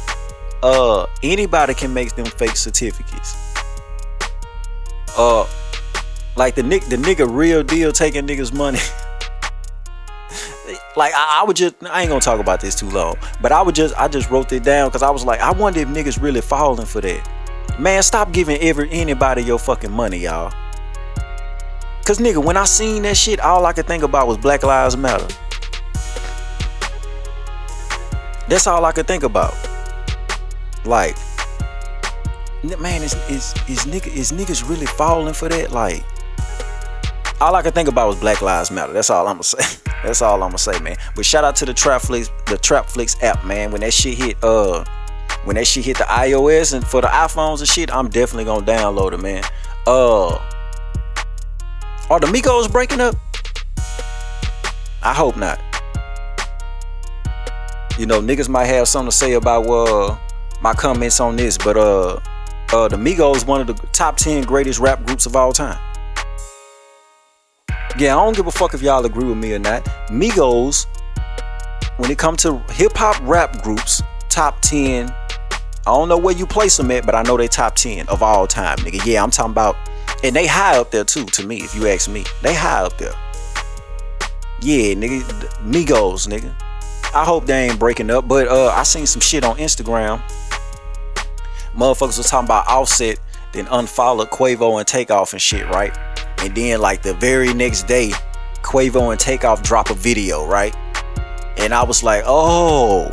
[0.62, 3.36] Uh, anybody can make them fake certificates.
[5.16, 5.46] Uh,
[6.36, 8.78] like the nick, the nigga real deal taking niggas money.
[10.96, 13.62] like I, I, would just I ain't gonna talk about this too long, but I
[13.62, 16.20] would just I just wrote it down because I was like I wonder if niggas
[16.20, 17.28] really falling for that.
[17.78, 20.52] Man, stop giving every anybody your fucking money, y'all.
[22.04, 24.96] Cause nigga, when I seen that shit, all I could think about was Black Lives
[24.96, 25.26] Matter.
[28.48, 29.54] That's all I could think about.
[30.84, 31.16] Like,
[32.80, 35.70] man, is is is nigga is niggas really falling for that?
[35.70, 36.04] Like,
[37.42, 38.92] all I could think about was Black Lives Matter.
[38.92, 39.80] That's all I'm gonna say.
[40.04, 40.96] That's all I'm gonna say, man.
[41.16, 43.72] But shout out to the Trapflix, the Trapflix app, man.
[43.72, 44.84] When that shit hit, uh,
[45.44, 48.64] when that shit hit the iOS and for the iPhones and shit, I'm definitely gonna
[48.64, 49.42] download it, man.
[49.88, 50.34] Uh,
[52.10, 53.16] are the Migos breaking up?
[55.02, 55.60] I hope not.
[57.98, 60.16] You know, niggas might have something to say about uh
[60.60, 62.20] my comments on this, but uh
[62.72, 65.78] uh the Migos one of the top 10 greatest rap groups of all time.
[67.98, 69.84] Yeah, I don't give a fuck if y'all agree with me or not.
[70.08, 70.86] Migos,
[71.98, 75.10] when it comes to hip hop rap groups, top 10.
[75.10, 78.22] I don't know where you place them at, but I know they top 10 of
[78.22, 79.04] all time, nigga.
[79.04, 79.76] Yeah, I'm talking about,
[80.24, 82.24] and they high up there too, to me, if you ask me.
[82.40, 83.12] They high up there.
[84.62, 85.22] Yeah, nigga,
[85.60, 86.54] Migos, nigga.
[87.14, 90.22] I hope they ain't breaking up, but uh, I seen some shit on Instagram.
[91.74, 93.18] Motherfuckers was talking about Offset,
[93.52, 95.92] then unfollowed Quavo and Takeoff and shit, right?
[96.42, 98.10] And then like the very next day,
[98.62, 100.74] Quavo and Takeoff drop a video, right?
[101.56, 103.10] And I was like, oh,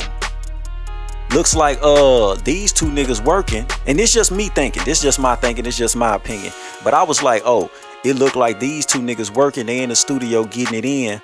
[1.32, 3.66] looks like uh these two niggas working.
[3.86, 4.82] And it's just me thinking.
[4.84, 5.64] This just my thinking.
[5.66, 6.52] It's just my opinion.
[6.82, 7.70] But I was like, oh,
[8.04, 9.66] it looked like these two niggas working.
[9.66, 11.22] They in the studio getting it in,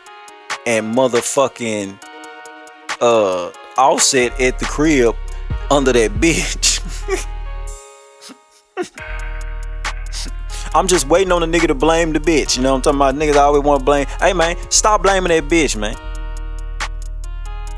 [0.67, 1.99] and motherfucking
[3.01, 5.15] uh Offset at the crib
[5.71, 6.81] under that bitch.
[10.77, 12.59] I'm just waiting on the nigga to blame the bitch.
[12.59, 13.15] You know what I'm talking about?
[13.15, 14.07] Niggas always want to blame.
[14.21, 15.97] Hey man, stop blaming that bitch, man.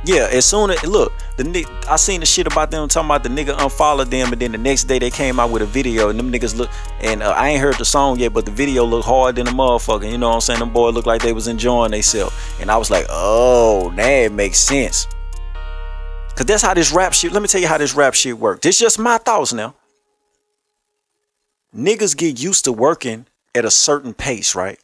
[0.04, 3.22] Yeah, as soon as look, the nigga, I seen the shit about them talking about
[3.22, 6.08] the nigga unfollowed them, and then the next day they came out with a video,
[6.08, 8.84] and them niggas look, and uh, I ain't heard the song yet, but the video
[8.84, 10.10] looked hard than a motherfucker.
[10.10, 10.58] You know what I'm saying?
[10.58, 14.58] Them boy look like they was enjoying themselves, and I was like, oh, that makes
[14.58, 15.06] sense.
[16.34, 17.30] Cause that's how this rap shit.
[17.32, 18.66] Let me tell you how this rap shit worked.
[18.66, 19.74] It's just my thoughts now.
[21.74, 24.78] Niggas get used to working at a certain pace, right?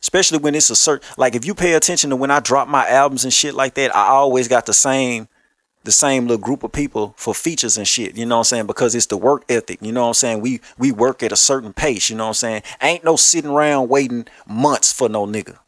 [0.00, 2.88] Especially when it's a certain like if you pay attention to when I drop my
[2.88, 5.28] albums and shit like that, I always got the same
[5.84, 8.66] the same little group of people for features and shit, you know what I'm saying?
[8.66, 10.40] Because it's the work ethic, you know what I'm saying?
[10.40, 12.62] We we work at a certain pace, you know what I'm saying?
[12.80, 15.58] Ain't no sitting around waiting months for no nigga.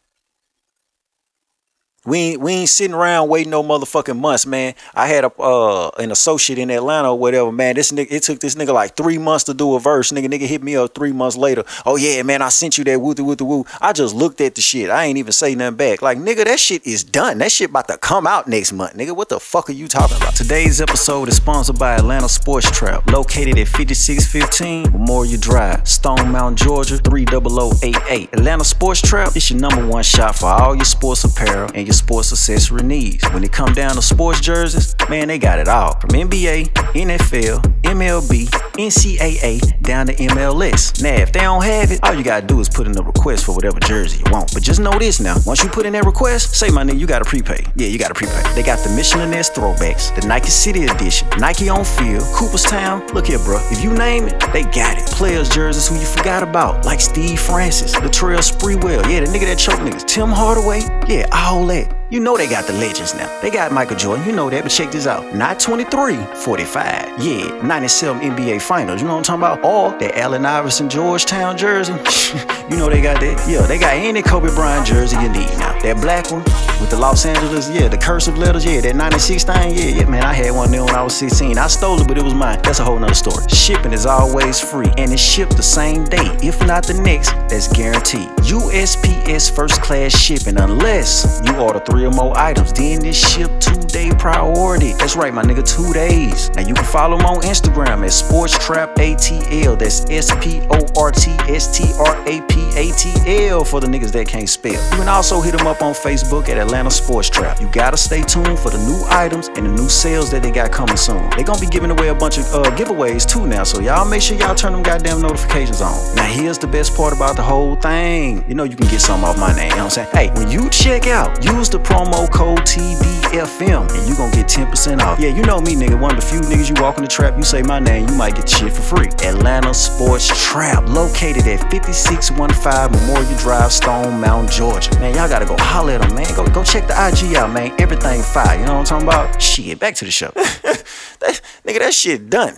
[2.07, 4.75] We ain't, we ain't sitting around waiting no motherfucking months, man.
[4.95, 7.75] I had a uh, an associate in Atlanta or whatever, man.
[7.75, 10.13] This nigga, it took this nigga like three months to do a verse.
[10.13, 11.65] Nigga, nigga hit me up three months later.
[11.85, 13.67] Oh yeah, man, I sent you that woo woo woo.
[13.81, 14.91] I just looked at the shit.
[14.91, 16.03] I ain't even say nothing back.
[16.03, 17.39] Like nigga, that shit is done.
[17.39, 19.15] That shit about to come out next month, nigga.
[19.15, 20.35] What the fuck are you talking about?
[20.37, 26.57] Today's episode is sponsored by Atlanta Sports Trap, located at 5615 Memorial Drive, Stone Mountain,
[26.57, 28.33] Georgia 30088.
[28.33, 31.96] Atlanta Sports Trap is your number one shop for all your sports apparel and your
[31.97, 33.25] sports accessory needs.
[33.33, 35.99] When it come down to sports jerseys, man, they got it all.
[35.99, 41.03] From NBA, NFL, MLB, NCAA, down to MLS.
[41.03, 43.45] Now, if they don't have it, all you gotta do is put in a request
[43.47, 44.53] for whatever jersey you want.
[44.53, 47.07] But just know this now, once you put in that request, say my nigga, you
[47.07, 47.65] gotta prepay.
[47.77, 48.43] Yeah, you gotta prepay.
[48.55, 53.07] They got the Mitchell & Ness throwbacks, the Nike City Edition, Nike on Field, Cooperstown.
[53.15, 53.59] Look here, bro.
[53.71, 55.07] If you name it, they got it.
[55.07, 59.59] Players jerseys who you forgot about, like Steve Francis, Latrell Sprewell, yeah, the nigga that
[59.59, 61.86] choke niggas, Tim Hardaway, yeah, all that.
[62.09, 63.27] You know they got the legends now.
[63.43, 65.35] They got Michael Jordan, you know that, but check this out.
[65.35, 67.21] Not 23, 45.
[67.21, 69.65] Yeah, 97 NBA Finals, you know what I'm talking about?
[69.65, 71.95] Or that Allen Iverson Georgetown jersey.
[72.71, 73.45] you know they got that.
[73.49, 75.77] Yeah, they got any Kobe Bryant jersey you need now.
[75.83, 76.45] That black one
[76.81, 80.23] with the Los Angeles, yeah, the cursive letters, yeah, that 96 thing, yeah, yeah, man,
[80.23, 81.59] I had one there when I was 16.
[81.59, 82.61] I stole it, but it was mine.
[82.63, 83.49] That's a whole nother story.
[83.49, 87.67] Shipping is always free, and it's shipped the same day, if not the next, that's
[87.67, 88.29] guaranteed.
[88.47, 93.81] USPS first class shipping, unless you order three or more items, then it's shipped two
[93.89, 94.93] day priority.
[94.93, 96.51] That's right, my nigga, two days.
[96.51, 99.79] Now you can follow them on Instagram at Sports Trap ATL.
[99.79, 103.81] That's S P O R T S T R A P A T L for
[103.81, 104.73] the niggas that can't spell.
[104.73, 107.61] You can also hit them up on Facebook at Atlanta Sports Trap.
[107.61, 110.73] You gotta stay tuned for the new items and the new sales that they got
[110.73, 111.31] coming soon.
[111.37, 114.23] They gonna be giving away a bunch of uh, giveaways too now, so y'all make
[114.23, 116.15] sure y'all turn them goddamn notifications on.
[116.17, 118.45] Now here's the best part about the whole thing.
[118.49, 119.71] You know you can get some off my name.
[119.71, 120.09] You know what I'm saying?
[120.13, 125.01] Hey, when you check out, use the promo code TDFM and you gonna get 10%
[125.01, 125.21] off.
[125.21, 125.99] Yeah, you know me, nigga.
[125.99, 128.15] One of the few niggas you walk in the trap, you say my name, you
[128.17, 129.07] might get shit for free.
[129.25, 134.91] Atlanta Sports Trap, located at 5615 Memorial Drive, Stone Mountain, Georgia.
[134.99, 136.27] Man, y'all gotta go holler at them, man.
[136.35, 137.73] Go go check the IG out, man.
[137.81, 138.59] Everything fire.
[138.59, 139.41] You know what I'm talking about?
[139.41, 140.31] Shit, back to the show.
[140.35, 142.57] that, nigga, that shit done.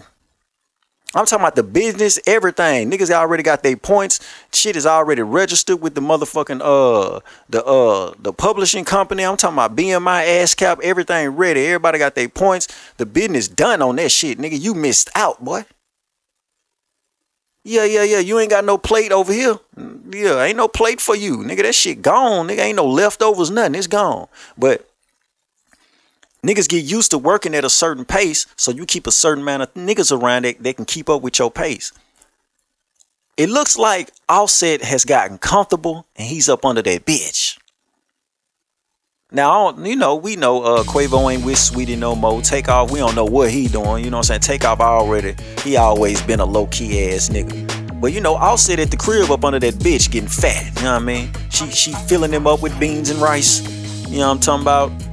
[1.14, 2.90] I'm talking about the business, everything.
[2.90, 4.20] Niggas already got their points.
[4.52, 9.24] Shit is already registered with the motherfucking uh the uh the publishing company.
[9.24, 11.64] I'm talking about BMI, ASCAP, everything ready.
[11.64, 12.68] Everybody got their points.
[12.98, 14.60] The business done on that shit, nigga.
[14.60, 15.64] You missed out, boy.
[17.64, 18.18] Yeah, yeah, yeah.
[18.18, 19.58] You ain't got no plate over here.
[20.10, 21.38] Yeah, ain't no plate for you.
[21.38, 22.48] Nigga, that shit gone.
[22.48, 23.74] Nigga, ain't no leftovers, nothing.
[23.74, 24.28] It's gone.
[24.56, 24.87] But
[26.42, 29.62] niggas get used to working at a certain pace, so you keep a certain amount
[29.62, 31.92] of niggas around that, that can keep up with your pace.
[33.36, 37.56] It looks like Offset has gotten comfortable and he's up under that bitch.
[39.30, 42.40] Now, you know, we know uh, Quavo ain't with Saweetie no more.
[42.40, 44.02] Takeoff, we don't know what he doing.
[44.02, 44.58] You know what I'm saying?
[44.58, 48.00] Takeoff already, he always been a low-key ass nigga.
[48.00, 50.74] But you know, Offset at the crib up under that bitch getting fat.
[50.76, 51.30] You know what I mean?
[51.50, 53.60] She she filling him up with beans and rice.
[54.08, 55.07] You know what I'm talking about?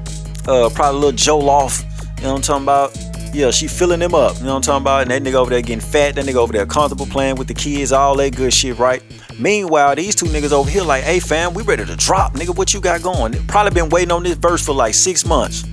[0.47, 1.83] Uh, probably little Joe off.
[2.17, 3.35] You know what I'm talking about?
[3.35, 4.37] Yeah, she filling him up.
[4.37, 5.01] You know what I'm talking about?
[5.01, 6.15] And that nigga over there getting fat.
[6.15, 9.03] That nigga over there comfortable playing with the kids, all that good shit, right?
[9.37, 12.33] Meanwhile, these two niggas over here like, hey fam, we ready to drop.
[12.33, 13.33] Nigga, what you got going?
[13.47, 15.65] Probably been waiting on this verse for like six months.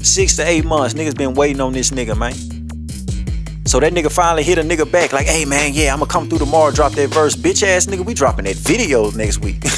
[0.00, 0.94] Six to eight months.
[0.94, 2.34] Niggas been waiting on this nigga, man.
[3.66, 6.40] So that nigga finally hit a nigga back, like, hey man, yeah, I'ma come through
[6.40, 7.34] tomorrow, drop that verse.
[7.34, 9.64] Bitch ass nigga, we dropping that video next week.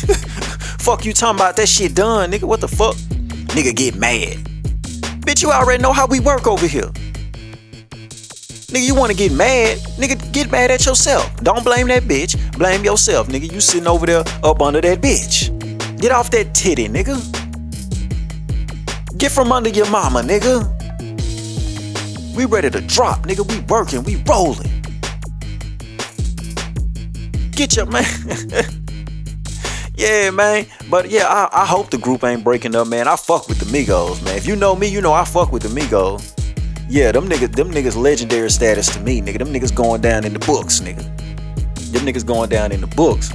[0.80, 2.44] fuck you talking about that shit done, nigga.
[2.44, 2.96] What the fuck?
[3.54, 4.36] Nigga get mad.
[5.24, 6.90] Bitch, you already know how we work over here.
[8.72, 9.78] Nigga, you wanna get mad?
[9.98, 11.34] Nigga, get mad at yourself.
[11.38, 12.36] Don't blame that bitch.
[12.58, 13.50] Blame yourself, nigga.
[13.50, 15.50] You sitting over there up under that bitch.
[16.00, 17.16] Get off that titty, nigga.
[19.18, 20.66] Get from under your mama, nigga.
[22.36, 23.48] We ready to drop, nigga.
[23.48, 24.70] We working, we rolling.
[27.52, 28.04] Get your man.
[29.96, 30.66] Yeah, man.
[30.90, 33.08] But yeah, I, I hope the group ain't breaking up, man.
[33.08, 34.36] I fuck with the Migos, man.
[34.36, 36.32] If you know me, you know I fuck with the Migos.
[36.88, 39.38] Yeah, them niggas, them niggas legendary status to me, nigga.
[39.38, 41.02] Them niggas going down in the books, nigga.
[41.92, 43.32] Them niggas going down in the books.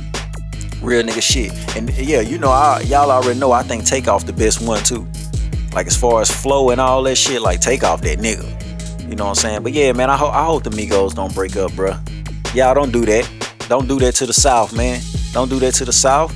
[0.81, 1.51] Real nigga shit.
[1.75, 5.07] And yeah, you know, I, y'all already know I think Takeoff the best one too.
[5.73, 8.47] Like as far as flow and all that shit, like Takeoff that nigga.
[9.09, 9.63] You know what I'm saying?
[9.63, 11.99] But yeah, man, I, ho- I hope the Migos don't break up, bruh.
[12.55, 13.29] Y'all don't do that.
[13.67, 15.01] Don't do that to the South, man.
[15.33, 16.33] Don't do that to the South.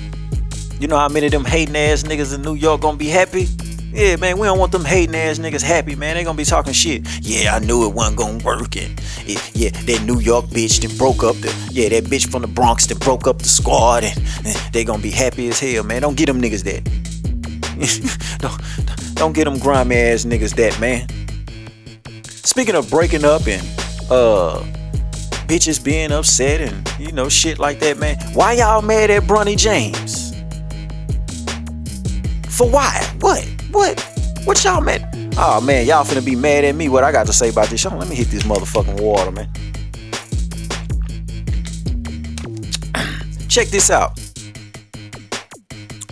[0.80, 3.48] You know how many of them hating ass niggas in New York gonna be happy?
[3.94, 6.16] Yeah, man, we don't want them hating ass niggas happy, man.
[6.16, 7.08] They gonna be talking shit.
[7.22, 8.76] Yeah, I knew it wasn't gonna work.
[8.76, 12.42] And it, yeah, that New York bitch that broke up the, yeah, that bitch from
[12.42, 14.04] the Bronx that broke up the squad.
[14.04, 16.02] And, and they gonna be happy as hell, man.
[16.02, 16.84] Don't get them niggas that.
[18.40, 21.08] don't, don't get them grimy ass niggas that, man.
[22.26, 23.62] Speaking of breaking up and,
[24.12, 24.62] uh,
[25.48, 28.18] bitches being upset and, you know, shit like that, man.
[28.34, 30.25] Why y'all mad at Bronny James?
[32.56, 33.06] For why?
[33.20, 33.44] What?
[33.72, 34.00] What?
[34.46, 35.34] What y'all mad?
[35.38, 36.88] Oh man, y'all finna be mad at me.
[36.88, 37.84] What I got to say about this?
[37.84, 39.52] Y'all, let me hit this motherfucking water, man.
[43.50, 44.18] Check this out.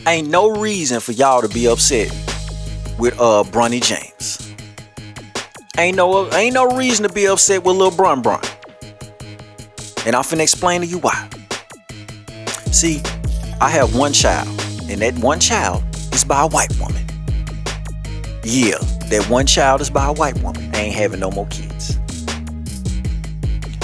[0.05, 2.09] Ain't no reason for y'all to be upset
[2.99, 4.53] with uh Bronny James.
[5.77, 8.41] Ain't no ain't no reason to be upset with Lil Brun Brun.
[10.05, 11.29] And I'm finna explain to you why.
[12.73, 13.01] See,
[13.61, 14.49] I have one child,
[14.89, 15.81] and that one child
[16.13, 17.05] is by a white woman.
[18.43, 18.77] Yeah,
[19.09, 20.69] that one child is by a white woman.
[20.75, 21.97] I ain't having no more kids.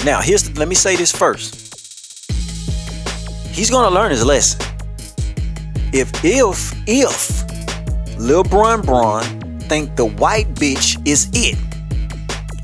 [0.04, 1.56] Now, here's the, let me say this first.
[3.52, 4.60] He's gonna learn his lesson.
[5.92, 11.58] If if if Lil Brun Brun think the white bitch is it,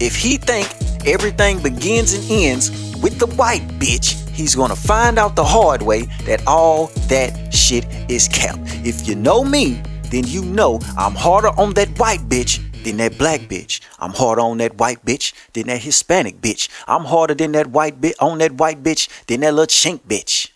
[0.01, 0.69] if he think
[1.07, 2.71] everything begins and ends
[3.03, 7.85] with the white bitch, he's gonna find out the hard way that all that shit
[8.09, 8.57] is cap.
[8.87, 13.19] If you know me, then you know I'm harder on that white bitch than that
[13.19, 13.81] black bitch.
[13.99, 16.69] I'm harder on that white bitch than that Hispanic bitch.
[16.87, 20.51] I'm harder than that white bitch on that white bitch than that little chink bitch.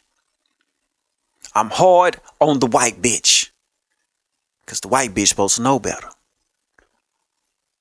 [1.53, 3.51] I'm hard on the white bitch.
[4.67, 6.11] Cause the white bitch supposed to know better.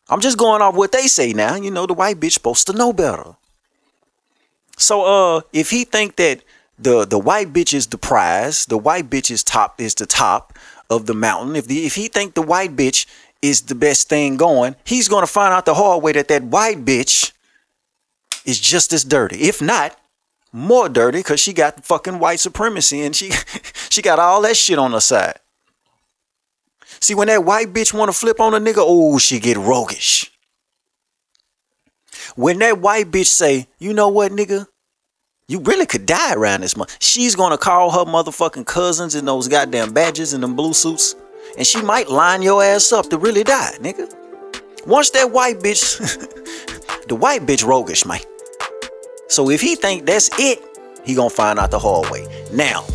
[0.09, 1.53] I'm just going off what they say now.
[1.53, 3.35] You know, the white bitch supposed to know better.
[4.75, 6.41] So uh if he think that
[6.79, 10.57] the the white bitch is the prize, the white bitch is top is the top
[10.89, 11.55] of the mountain.
[11.55, 13.05] If the if he think the white bitch
[13.41, 16.85] is the best thing going, he's gonna find out the hard way that that white
[16.85, 17.33] bitch
[18.45, 19.41] is just as dirty.
[19.41, 19.99] If not,
[20.51, 23.31] more dirty because she got fucking white supremacy and she
[23.89, 25.39] she got all that shit on her side.
[27.01, 30.31] See, when that white bitch wanna flip on a nigga, oh, she get roguish.
[32.35, 34.67] When that white bitch say, you know what, nigga?
[35.49, 36.95] You really could die around this month.
[36.99, 41.15] She's gonna call her motherfucking cousins in those goddamn badges and them blue suits,
[41.57, 44.13] and she might line your ass up to really die, nigga.
[44.85, 45.97] Once that white bitch,
[47.07, 48.19] the white bitch roguish, man.
[49.27, 50.63] So if he think that's it,
[51.03, 52.27] he gonna find out the hard way.
[52.53, 52.85] Now,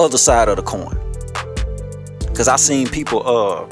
[0.00, 0.98] other side of the coin.
[2.34, 3.64] Cause I seen people, uh,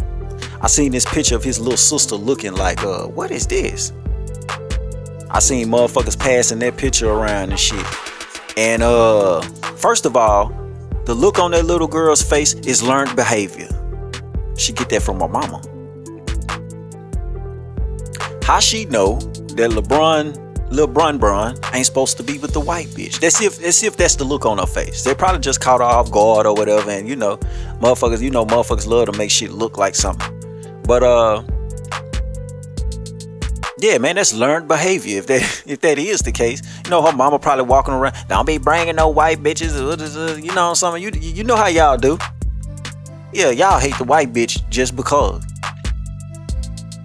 [0.61, 3.93] I seen this picture of his little sister looking like, uh, what is this?
[5.37, 7.85] I seen motherfuckers passing that picture around and shit.
[8.57, 9.43] And uh,
[9.77, 10.49] first of all,
[11.05, 13.69] the look on that little girl's face is learned behavior.
[14.57, 15.61] She get that from her mama.
[18.45, 19.19] How she know
[19.57, 23.21] that LeBron, LeBron Bron ain't supposed to be with the white bitch?
[23.21, 25.05] That's if that's if that's the look on her face.
[25.05, 26.91] They probably just caught her off guard or whatever.
[26.91, 27.37] And you know,
[27.83, 30.33] motherfuckers, you know, motherfuckers love to make shit look like something.
[30.87, 31.43] But uh,
[33.79, 35.19] yeah, man, that's learned behavior.
[35.19, 38.15] If that if that is the case, you know, her mama probably walking around.
[38.29, 39.77] Don't be bringing no white bitches.
[39.77, 41.03] Uh, uh, uh, you know, something.
[41.03, 42.19] You you know how y'all do.
[43.33, 45.45] Yeah, y'all hate the white bitch just because.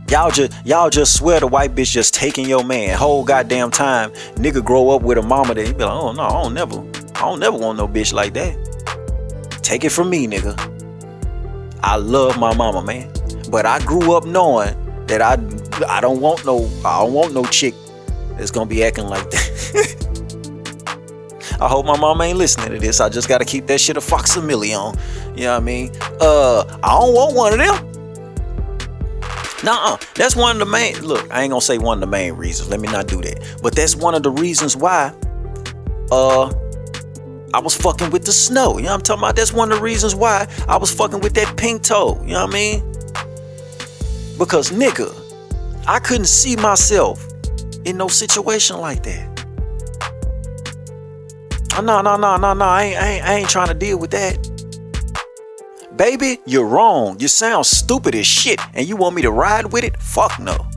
[0.10, 4.12] Y'all just y'all just swear the white bitch just taking your man whole goddamn time.
[4.36, 6.80] Nigga grow up with a mama that he be like, oh no, I don't never,
[7.16, 9.60] I don't never want no bitch like that.
[9.62, 10.58] Take it from me, nigga.
[11.82, 13.12] I love my mama, man.
[13.50, 14.76] But I grew up knowing
[15.12, 15.34] that I
[15.88, 17.76] I don't want no I don't want no chick
[18.38, 20.08] that's gonna be acting like that.
[21.62, 23.00] I hope my mom ain't listening to this.
[23.00, 24.96] I just gotta keep that shit a fox a million.
[25.36, 25.92] You know what I mean?
[26.20, 27.88] Uh I don't want one of them.
[29.64, 31.00] Nah, that's one of the main.
[31.02, 32.70] Look, I ain't gonna say one of the main reasons.
[32.70, 33.60] Let me not do that.
[33.62, 35.14] But that's one of the reasons why.
[36.12, 36.52] Uh,
[37.54, 38.78] I was fucking with the snow.
[38.78, 39.36] You know what I'm talking about?
[39.36, 42.18] That's one of the reasons why I was fucking with that pink toe.
[42.22, 42.91] You know what I mean?
[44.42, 45.14] Because nigga,
[45.86, 47.24] I couldn't see myself
[47.86, 49.28] in no situation like that.
[51.76, 52.66] No, no, no, no, no.
[52.66, 54.40] I ain't, I ain't trying to deal with that.
[55.96, 57.20] Baby, you're wrong.
[57.20, 59.96] You sound stupid as shit, and you want me to ride with it?
[59.98, 60.71] Fuck no.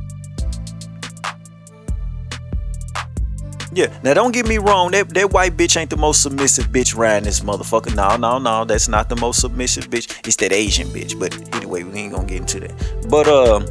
[3.74, 6.96] Yeah, now don't get me wrong, that, that white bitch ain't the most submissive bitch
[6.96, 7.94] riding this motherfucker.
[7.96, 10.24] No, no, no, that's not the most submissive bitch.
[10.24, 11.18] It's that Asian bitch.
[11.18, 13.08] But anyway, we ain't gonna get into that.
[13.10, 13.66] But um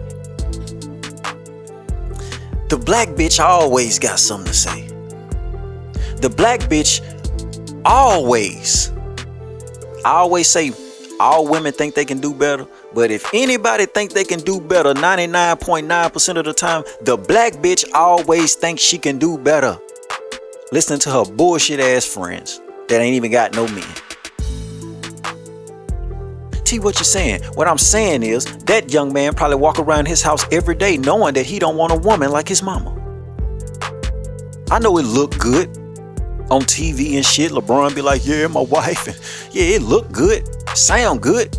[2.68, 4.88] the black bitch always got something to say.
[6.18, 6.99] The black bitch
[7.86, 8.91] always
[10.04, 10.74] I always say
[11.18, 12.68] all women think they can do better.
[12.93, 17.86] But if anybody think they can do better 99.9% of the time, the black bitch
[17.93, 19.80] always thinks she can do better.
[20.74, 23.86] Listening to her bullshit ass friends that ain't even got no men.
[26.63, 27.43] T, what you're saying?
[27.53, 31.36] What I'm saying is that young man probably walk around his house every day knowing
[31.36, 32.89] that he don't want a woman like his mama.
[34.71, 35.67] I know it look good
[36.49, 37.51] on TV and shit.
[37.51, 40.43] LeBron be like, yeah, my wife, and yeah, it looked good
[40.76, 41.51] sound good.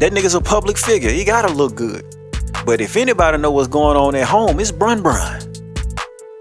[0.00, 1.10] That nigga's a public figure.
[1.10, 2.04] He gotta look good.
[2.64, 5.45] But if anybody know what's going on at home, it's Brun Brun.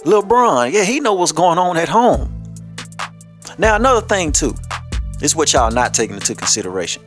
[0.06, 2.32] Lil Bron, yeah, he know what's going on at home.
[3.58, 4.54] Now another thing too,
[5.22, 7.02] is what y'all not taking into consideration.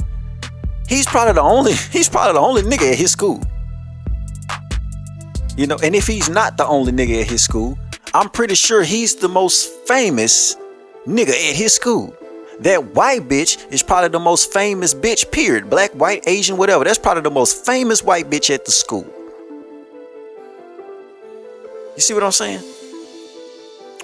[0.88, 3.40] He's probably the only, he's probably the only nigga at his school.
[5.57, 7.78] You know, and if he's not the only nigga at his school,
[8.14, 10.57] I'm pretty sure he's the most famous
[11.07, 12.16] nigga at his school.
[12.61, 15.70] That white bitch is probably the most famous bitch, period.
[15.70, 16.82] Black, white, Asian, whatever.
[16.82, 19.07] That's probably the most famous white bitch at the school.
[21.94, 22.62] You see what I'm saying?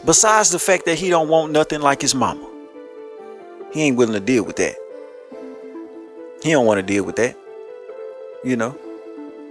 [0.04, 2.46] Besides the fact that he don't want nothing like his mama.
[3.72, 4.76] He ain't willing to deal with that.
[6.42, 7.36] He don't want to deal with that.
[8.44, 8.78] You know?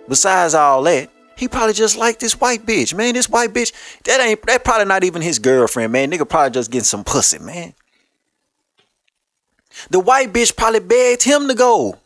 [0.07, 3.15] Besides all that, he probably just like this white bitch, man.
[3.15, 3.73] This white bitch,
[4.03, 6.11] that ain't that probably not even his girlfriend, man.
[6.11, 7.73] Nigga probably just getting some pussy, man.
[9.89, 11.97] The white bitch probably begged him to go.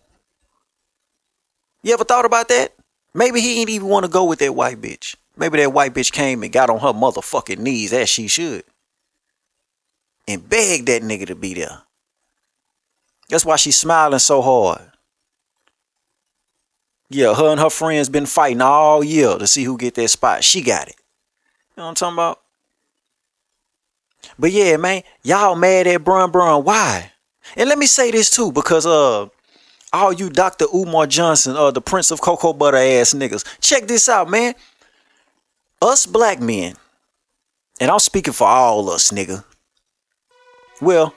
[1.84, 2.74] You ever thought about that?
[3.14, 5.16] Maybe he ain't even want to go with that white bitch.
[5.38, 8.64] Maybe that white bitch came and got on her motherfucking knees as she should.
[10.28, 11.84] And begged that nigga to be there.
[13.30, 14.92] That's why she's smiling so hard.
[17.10, 20.44] Yeah, her and her friends been fighting all year to see who get that spot.
[20.44, 20.96] She got it.
[20.98, 22.42] You know what I'm talking about?
[24.38, 26.64] But yeah, man, y'all mad at Brun Brun.
[26.64, 27.12] Why?
[27.56, 29.28] And let me say this too, because uh
[29.94, 30.66] all you Dr.
[30.74, 34.54] Umar Johnson, uh the Prince of Cocoa Butter ass niggas, check this out, man.
[35.82, 36.74] Us black men,
[37.80, 39.44] and I'm speaking for all us, nigga.
[40.82, 41.14] Well,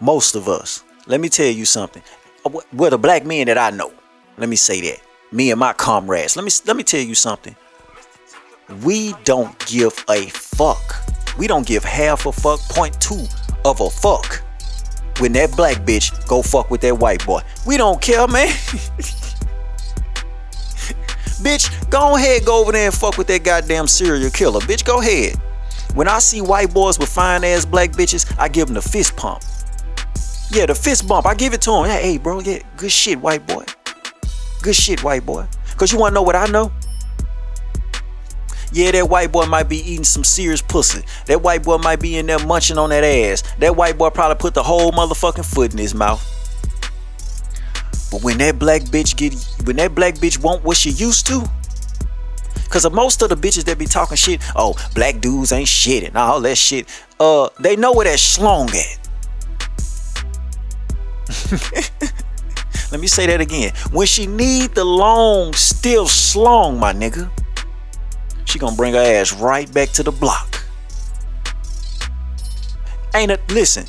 [0.00, 0.84] most of us.
[1.08, 2.02] Let me tell you something.
[2.46, 3.92] Uh, well, the black men that I know.
[4.38, 5.00] Let me say that.
[5.32, 6.36] Me and my comrades.
[6.36, 7.56] Let me let me tell you something.
[8.84, 10.94] We don't give a fuck.
[11.36, 13.26] We don't give half a fuck, point two
[13.64, 14.44] of a fuck
[15.18, 17.42] when that black bitch go fuck with that white boy.
[17.66, 18.54] We don't care, man.
[21.44, 24.60] bitch, go ahead, go over there and fuck with that goddamn serial killer.
[24.60, 25.36] Bitch, go ahead.
[25.94, 29.16] When I see white boys with fine ass black bitches, I give them the fist
[29.16, 29.42] pump.
[30.50, 31.26] Yeah, the fist bump.
[31.26, 31.84] I give it to him.
[31.84, 33.64] Hey, hey, bro, yeah, good shit, white boy.
[34.62, 35.46] Good shit, white boy.
[35.76, 36.72] Cause you wanna know what I know?
[38.72, 41.04] Yeah, that white boy might be eating some serious pussy.
[41.26, 43.42] That white boy might be in there munching on that ass.
[43.58, 46.33] That white boy probably put the whole motherfucking foot in his mouth.
[48.14, 49.34] But when that black bitch get
[49.66, 51.44] when that black bitch want what she used to,
[52.70, 56.16] Cause most of the bitches that be talking shit, oh, black dudes ain't shit and
[56.16, 56.88] all that shit,
[57.18, 58.98] uh, they know where that schlong at.
[62.92, 63.72] Let me say that again.
[63.90, 67.28] When she need the long, still slong, my nigga,
[68.44, 70.64] she gonna bring her ass right back to the block.
[73.12, 73.40] Ain't it?
[73.50, 73.86] Listen,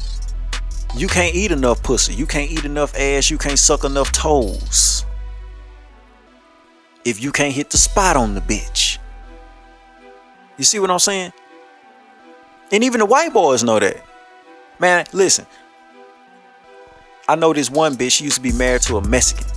[0.97, 2.13] you can't eat enough pussy.
[2.13, 3.29] You can't eat enough ass.
[3.29, 5.05] You can't suck enough toes.
[7.03, 8.97] If you can't hit the spot on the bitch.
[10.57, 11.33] You see what I'm saying?
[12.71, 14.03] And even the white boys know that.
[14.79, 15.45] Man, listen.
[17.27, 19.47] I know this one bitch, she used to be married to a Mexican.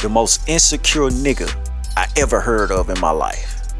[0.00, 1.54] The most insecure nigga
[1.96, 3.72] I ever heard of in my life.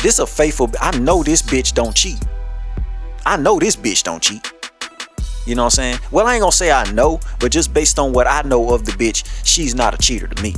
[0.00, 0.70] This a faithful.
[0.80, 2.22] I know this bitch don't cheat.
[3.26, 4.52] I know this bitch don't cheat.
[5.48, 5.98] You know what I'm saying?
[6.10, 8.84] Well, I ain't gonna say I know, but just based on what I know of
[8.84, 10.54] the bitch, she's not a cheater to me.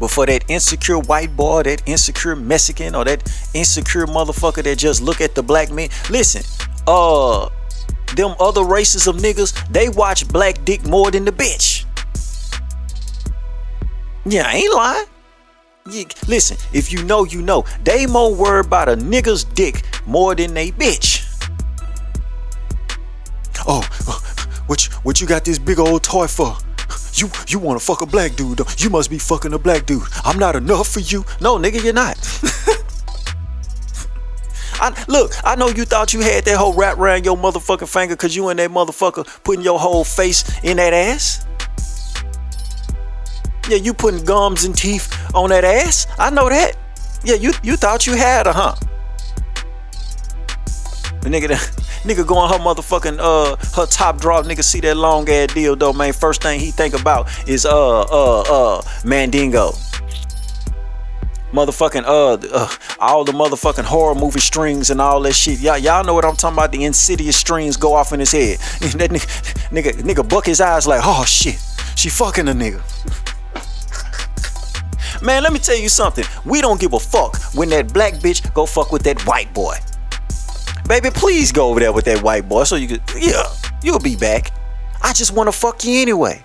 [0.00, 3.22] But for that insecure white boy, that insecure Mexican, or that
[3.54, 6.42] insecure motherfucker that just look at the black man, listen,
[6.88, 7.48] uh,
[8.16, 11.84] them other races of niggas, they watch black dick more than the bitch.
[14.24, 15.06] Yeah, I ain't lying.
[15.88, 17.64] You, listen, if you know, you know.
[17.84, 21.28] They more worried about a nigga's dick more than they bitch.
[23.66, 24.18] Oh, uh,
[24.66, 26.56] what you, what you got this big old toy for?
[27.14, 28.60] You you want to fuck a black dude?
[28.78, 30.02] You must be fucking a black dude.
[30.24, 31.24] I'm not enough for you.
[31.40, 32.16] No, nigga, you're not.
[34.80, 38.16] I, look, I know you thought you had that whole wrap around your motherfucking finger
[38.16, 41.46] because you and that motherfucker putting your whole face in that ass.
[43.68, 46.06] Yeah, you putting gums and teeth on that ass.
[46.18, 46.76] I know that.
[47.24, 48.74] Yeah, you you thought you had her, huh?
[51.20, 54.44] The nigga, nigga going her motherfucking uh her top drop.
[54.44, 56.12] Nigga see that long ass deal though, man.
[56.12, 59.72] First thing he think about is uh uh uh Mandingo.
[61.52, 65.60] Motherfucking uh, uh all the motherfucking horror movie strings and all that shit.
[65.60, 66.72] Y'all y'all know what I'm talking about.
[66.72, 68.58] The insidious strings go off in his head.
[68.98, 71.60] that nigga, nigga nigga buck his eyes like, oh shit,
[71.94, 72.80] she fucking a nigga.
[75.22, 76.24] Man, let me tell you something.
[76.44, 79.76] We don't give a fuck when that black bitch go fuck with that white boy.
[80.88, 83.44] Baby, please go over there with that white boy so you could, yeah,
[83.82, 84.52] you'll be back.
[85.02, 86.44] I just want to fuck you anyway.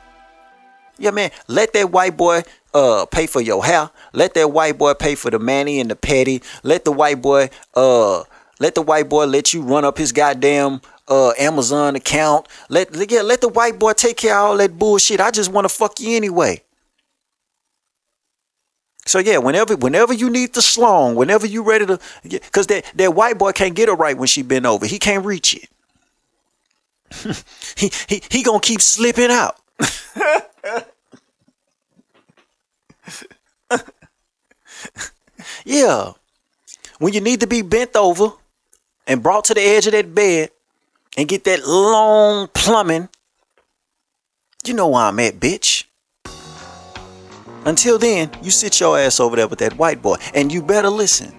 [0.99, 3.89] Yeah, man, let that white boy uh pay for your hair.
[4.13, 6.41] Let that white boy pay for the manny and the petty.
[6.63, 8.23] Let the white boy uh
[8.59, 12.47] let the white boy let you run up his goddamn uh Amazon account.
[12.69, 15.19] Let yeah, let the white boy take care of all that bullshit.
[15.19, 16.63] I just want to fuck you anyway.
[19.07, 23.15] So yeah, whenever whenever you need the slong, whenever you ready to, because that that
[23.15, 24.85] white boy can't get her right when she bent over.
[24.85, 25.69] He can't reach it.
[27.77, 29.55] he he he gonna keep slipping out.
[35.65, 36.11] yeah,
[36.99, 38.33] when you need to be bent over
[39.07, 40.49] and brought to the edge of that bed
[41.15, 43.07] and get that long plumbing,
[44.65, 45.86] you know where I'm at, bitch.
[47.67, 50.89] Until then, you sit your ass over there with that white boy and you better
[50.89, 51.35] listen.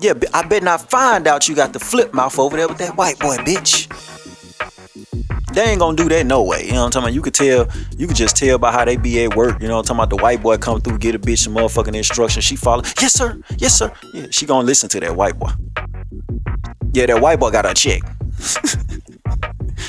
[0.00, 2.96] Yeah, I bet not find out you got the flip mouth over there with that
[2.96, 3.92] white boy, bitch.
[5.52, 6.64] They ain't gonna do that no way.
[6.64, 7.14] You know what I'm talking about?
[7.14, 9.60] You could tell, you could just tell by how they be at work.
[9.60, 10.16] You know what I'm talking about?
[10.16, 12.46] The white boy come through, get a bitch some motherfucking instructions.
[12.46, 12.84] She follow.
[12.98, 13.38] Yes, sir.
[13.58, 13.92] Yes, sir.
[14.14, 15.50] Yeah, she gonna listen to that white boy.
[16.94, 18.00] Yeah, that white boy got a check.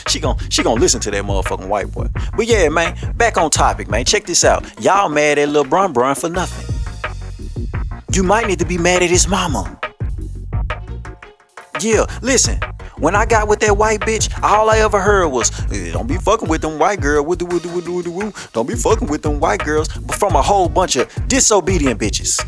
[0.08, 2.08] she gon' she gonna listen to that motherfucking white boy.
[2.36, 4.06] But yeah, man, back on topic, man.
[4.06, 4.66] Check this out.
[4.82, 6.76] Y'all mad at Lil Bron Bron for nothing.
[8.14, 9.80] You might need to be mad at his mama.
[11.82, 12.60] Yeah, listen.
[12.98, 16.18] When I got with that white bitch, all I ever heard was, eh, "Don't be
[16.18, 19.88] fucking with them white girls." Don't be fucking with them white girls.
[19.90, 22.40] But from a whole bunch of disobedient bitches,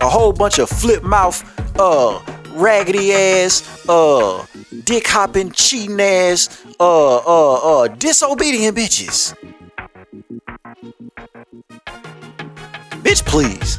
[0.00, 1.42] a whole bunch of flip mouth,
[1.78, 2.18] uh,
[2.52, 4.44] raggedy ass, uh,
[4.90, 9.36] dick hopping, cheating ass, uh, uh, uh, disobedient bitches.
[13.04, 13.78] Bitch, please.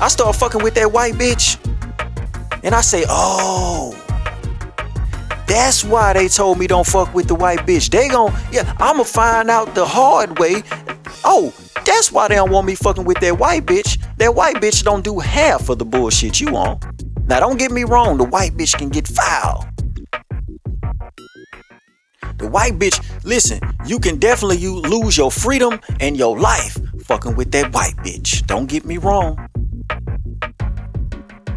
[0.00, 1.58] I start fucking with that white bitch,
[2.62, 4.00] and I say, oh.
[5.48, 7.90] That's why they told me don't fuck with the white bitch.
[7.90, 10.62] They gon' yeah, I'ma find out the hard way.
[11.24, 11.52] Oh,
[11.84, 13.98] That's why they don't want me fucking with that white bitch.
[14.18, 16.78] That white bitch don't do half of the bullshit you on.
[17.26, 19.73] Now don't get me wrong, the white bitch can get foul.
[22.44, 27.36] The white bitch, listen, you can definitely you lose your freedom and your life fucking
[27.36, 28.46] with that white bitch.
[28.46, 29.48] Don't get me wrong.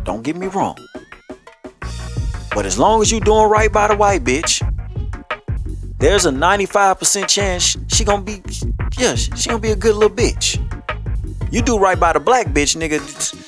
[0.06, 0.78] Don't get me wrong.
[2.56, 4.64] But as long as you doing right by the white bitch,
[6.00, 8.42] there's a 95% chance she gonna be,
[8.98, 10.56] yeah, she gonna be a good little bitch.
[11.52, 13.47] You do right by the black bitch, nigga.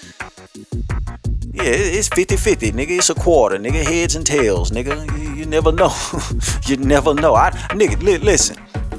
[1.52, 2.98] Yeah, it's 50 50, nigga.
[3.00, 3.84] It's a quarter, nigga.
[3.84, 5.18] Heads and tails, nigga.
[5.18, 5.92] You, you never know.
[6.68, 7.34] you never know.
[7.34, 8.58] I, nigga, li- listen.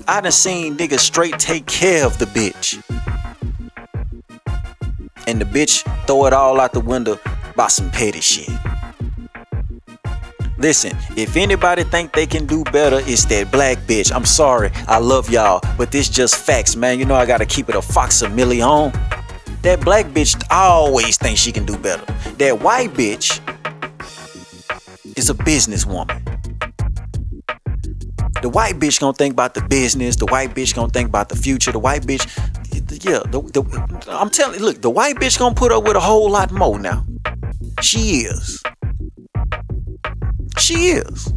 [0.09, 2.83] I done seen niggas straight take care of the bitch.
[5.29, 7.21] And the bitch throw it all out the window
[7.55, 8.51] by some petty shit.
[10.59, 14.13] Listen, if anybody think they can do better, it's that black bitch.
[14.13, 16.99] I'm sorry, I love y'all, but this just facts, man.
[16.99, 18.93] You know I gotta keep it a fox a million.
[19.63, 22.05] That black bitch always thinks she can do better.
[22.39, 23.41] That white bitch
[25.17, 26.25] is a businesswoman.
[28.41, 30.17] The white bitch gonna think about the business.
[30.17, 31.73] The white bitch gonna think about the future.
[31.73, 32.25] The white bitch,
[33.05, 33.21] yeah.
[33.31, 36.31] The, the, I'm telling you, look, the white bitch gonna put up with a whole
[36.31, 37.05] lot more now.
[37.83, 38.63] She is.
[40.59, 41.35] She is.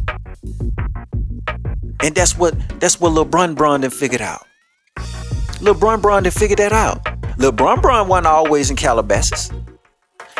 [2.02, 4.46] And that's what that's what LeBron Brandon figured out.
[5.60, 7.06] LeBron Brandon figured that out.
[7.36, 9.50] LeBron Brun wasn't always in Calabasas.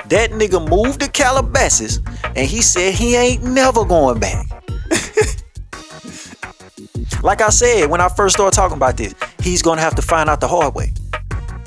[0.06, 2.00] That nigga moved to Calabasas
[2.36, 4.46] and he said he ain't never going back.
[7.22, 10.28] like I said when I first started talking about this, he's gonna have to find
[10.28, 10.92] out the hard way.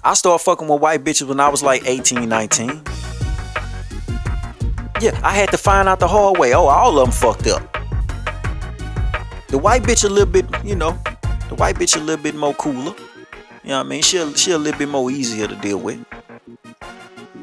[0.03, 2.81] I started fucking with white bitches when I was like 18, 19.
[4.99, 6.53] Yeah, I had to find out the hard way.
[6.53, 7.61] Oh, all of them fucked up.
[9.47, 10.97] The white bitch a little bit, you know,
[11.51, 12.95] the white bitch a little bit more cooler.
[13.61, 14.01] You know what I mean?
[14.01, 15.99] She a, she a little bit more easier to deal with.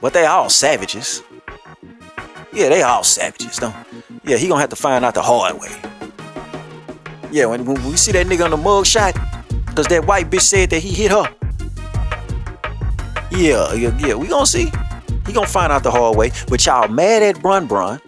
[0.00, 1.22] But they all savages.
[2.50, 3.74] Yeah, they all savages, don't.
[4.24, 5.68] Yeah, he gonna have to find out the hard way.
[7.30, 9.14] Yeah, when, when we see that nigga on the mug shot,
[9.74, 11.28] cause that white bitch said that he hit her.
[13.30, 14.72] Yeah, yeah, yeah, we gonna see.
[15.26, 16.32] He gonna find out the hard way.
[16.48, 18.00] But y'all mad at Brun Brun,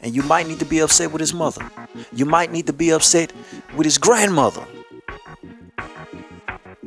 [0.00, 1.70] and you might need to be upset with his mother.
[2.14, 3.34] You might need to be upset
[3.76, 4.66] with his grandmother.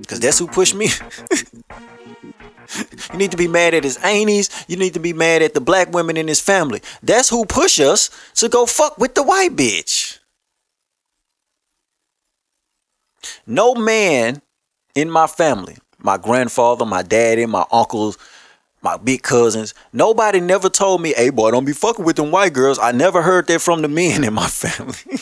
[0.10, 0.88] Cause that's who pushed me.
[3.12, 4.50] you need to be mad at his aunties.
[4.68, 6.82] You need to be mad at the black women in his family.
[7.04, 10.18] That's who push us to go fuck with the white bitch.
[13.46, 14.42] No man
[14.96, 18.18] in my family, my grandfather, my daddy, my uncles,
[18.82, 22.54] my big cousins, nobody never told me, hey boy, don't be fucking with them white
[22.54, 22.80] girls.
[22.80, 25.20] I never heard that from the men in my family.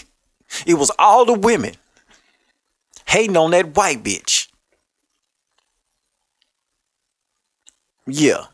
[0.65, 1.73] it was all the women
[3.05, 4.47] hating on that white bitch.
[8.07, 8.45] Yeah.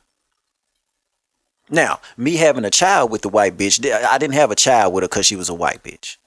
[1.70, 5.04] Now, me having a child with the white bitch, I didn't have a child with
[5.04, 6.18] her because she was a white bitch.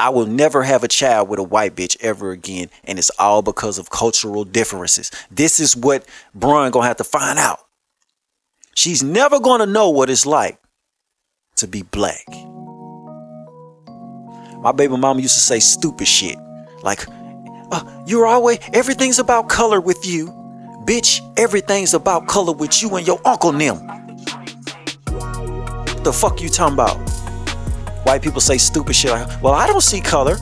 [0.00, 3.42] I will never have a child with a white bitch ever again, and it's all
[3.42, 5.10] because of cultural differences.
[5.30, 7.60] This is what Brun gonna have to find out.
[8.74, 10.58] She's never gonna know what it's like
[11.56, 12.24] to be black.
[14.60, 16.38] My baby mama used to say stupid shit
[16.82, 17.04] like,
[17.72, 20.28] uh, "You're always everything's about color with you,
[20.88, 21.20] bitch.
[21.36, 23.76] Everything's about color with you and your uncle Nim."
[26.08, 26.96] the fuck you talking about?
[28.06, 30.36] White people say stupid shit like, well, I don't see color.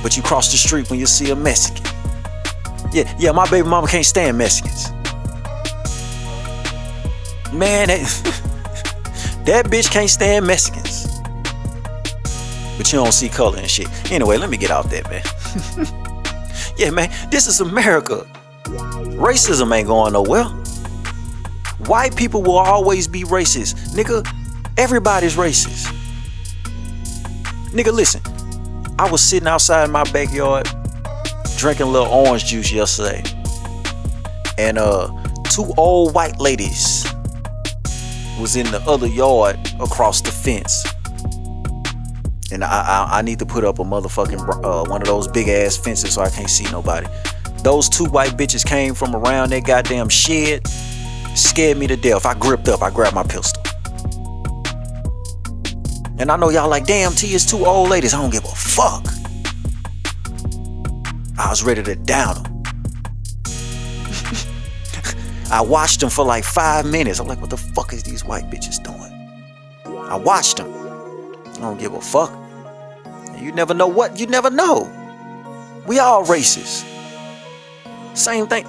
[0.00, 1.84] But you cross the street when you see a Mexican.
[2.92, 4.92] Yeah, yeah, my baby mama can't stand Mexicans.
[7.52, 8.00] Man, that,
[9.46, 11.08] that bitch can't stand Mexicans.
[12.76, 13.88] But you don't see color and shit.
[14.12, 15.24] Anyway, let me get out there, man.
[16.76, 18.24] yeah, man, this is America.
[18.66, 20.44] Racism ain't going nowhere.
[21.86, 23.74] White people will always be racist.
[23.94, 24.26] Nigga,
[24.76, 25.92] everybody's racist.
[27.70, 28.20] Nigga, listen.
[28.98, 30.68] I was sitting outside my backyard
[31.56, 33.22] drinking a little orange juice yesterday.
[34.58, 35.08] And uh
[35.44, 37.06] two old white ladies
[38.40, 40.84] was in the other yard across the fence.
[42.52, 45.48] And I, I, I need to put up a motherfucking uh, one of those big
[45.48, 47.06] ass fences so I can't see nobody.
[47.62, 50.66] Those two white bitches came from around that goddamn shed
[51.36, 52.26] scared me to death.
[52.26, 53.62] I gripped up, I grabbed my pistol.
[56.18, 58.14] And I know y'all like, damn, T is two old ladies.
[58.14, 59.04] I don't give a fuck.
[61.38, 62.62] I was ready to down them.
[65.50, 67.20] I watched them for like five minutes.
[67.20, 69.12] I'm like, what the fuck is these white bitches doing?
[70.08, 70.72] I watched them.
[71.56, 72.32] I don't give a fuck.
[73.38, 74.90] You never know what, you never know.
[75.86, 76.95] We all racist.
[78.16, 78.66] Same thing.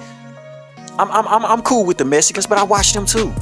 [0.98, 3.32] I'm, I'm, I'm, I'm cool with the Mexicans, but I watch them too.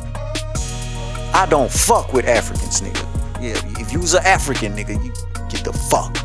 [1.35, 3.03] I don't fuck with Africans, nigga.
[3.43, 5.13] Yeah, if you was an African nigga, you
[5.49, 6.17] get the fuck.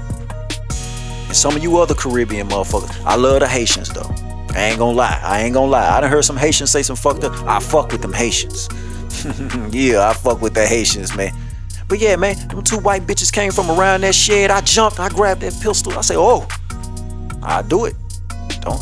[1.28, 4.10] And some of you other Caribbean motherfuckers, I love the Haitians though.
[4.54, 5.20] I ain't gonna lie.
[5.24, 5.98] I ain't gonna lie.
[5.98, 7.34] I done heard some Haitians say some fucked up.
[7.48, 8.70] I fuck with them Haitians.
[9.72, 11.34] yeah, I fuck with the Haitians, man.
[11.88, 14.52] But yeah, man, them two white bitches came from around that shed.
[14.52, 15.94] I jumped, I grabbed that pistol.
[15.94, 16.48] I say, oh,
[17.42, 17.96] I do it.
[18.62, 18.80] Don't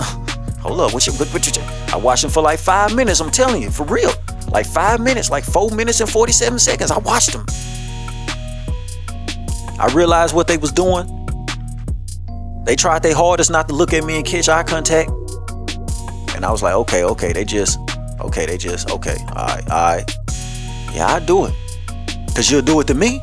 [0.61, 0.93] hold up.
[0.93, 3.19] What you, what, what I watched them for like five minutes.
[3.19, 4.11] I'm telling you, for real.
[4.51, 6.91] Like five minutes, like four minutes and 47 seconds.
[6.91, 7.45] I watched them.
[9.79, 11.15] I realized what they was doing.
[12.65, 15.09] They tried their hardest not to look at me and catch eye contact.
[16.35, 17.79] And I was like, okay, okay, they just,
[18.19, 20.11] okay, they just, okay, all right, all right.
[20.93, 21.53] Yeah, I do it.
[22.35, 23.21] Cause you'll do it to me.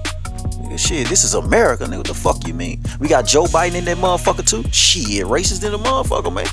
[0.76, 1.98] Shit, this is America, nigga.
[1.98, 2.82] What the fuck you mean?
[3.00, 4.62] We got Joe Biden in that motherfucker too.
[4.70, 6.46] Shit, racist in the motherfucker, man.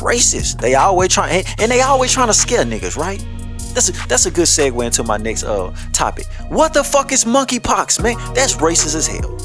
[0.00, 0.60] Racist.
[0.60, 3.24] They always trying, and they always trying to scare niggas, right?
[3.74, 6.26] That's a, that's a good segue into my next uh topic.
[6.48, 8.16] What the fuck is monkeypox, man?
[8.34, 9.36] That's racist as hell.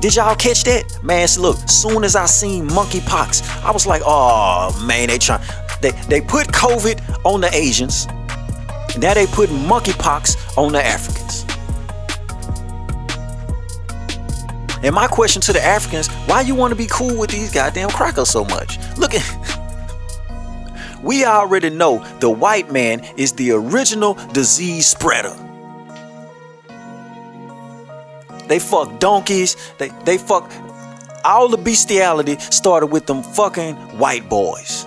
[0.00, 0.84] Did y'all catch that?
[1.02, 5.42] Man, so look, soon as I seen monkeypox, I was like, oh man, they trying
[5.82, 8.06] they they put COVID on the Asians.
[8.96, 11.39] Now they put monkeypox on the Africans.
[14.82, 17.90] And my question to the Africans, why you want to be cool with these goddamn
[17.90, 18.78] crackers so much?
[18.96, 25.36] Look at we already know the white man is the original disease spreader.
[28.48, 30.50] They fuck donkeys, they, they fuck
[31.24, 34.86] all the bestiality started with them fucking white boys.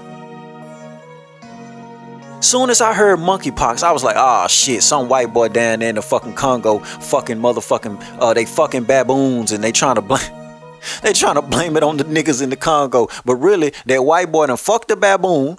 [2.44, 5.88] Soon as I heard monkeypox, I was like, ah, shit, some white boy down there
[5.88, 10.30] in the fucking Congo, fucking motherfucking, uh, they fucking baboons, and they trying to blame,
[11.04, 13.08] they trying to blame it on the niggas in the Congo.
[13.24, 15.58] But really, that white boy done fucked the baboon,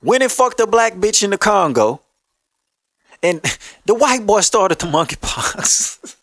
[0.00, 2.02] went and fucked a black bitch in the Congo,
[3.20, 3.40] and
[3.84, 6.14] the white boy started the monkeypox.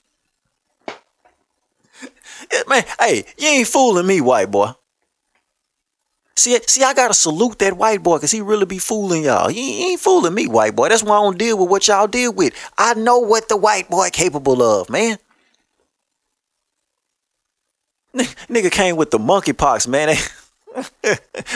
[2.70, 4.72] Man, hey, you ain't fooling me, white boy.
[6.36, 9.49] See, see, I gotta salute that white boy because he really be fooling y'all.
[9.49, 10.89] He ain't fooling me, white boy.
[10.89, 12.53] That's why I don't deal with what y'all deal with.
[12.77, 15.17] I know what the white boy capable of, man.
[18.15, 20.07] N- nigga came with the monkeypox, man.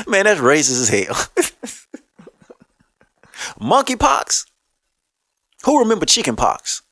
[0.07, 1.15] man, that's racist as hell.
[3.59, 4.45] monkeypox?
[5.65, 6.83] Who remember chickenpox?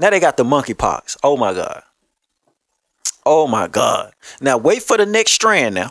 [0.00, 1.18] Now they got the monkeypox.
[1.22, 1.82] Oh my god.
[3.26, 4.14] Oh my god.
[4.40, 5.90] Now wait for the next strand now.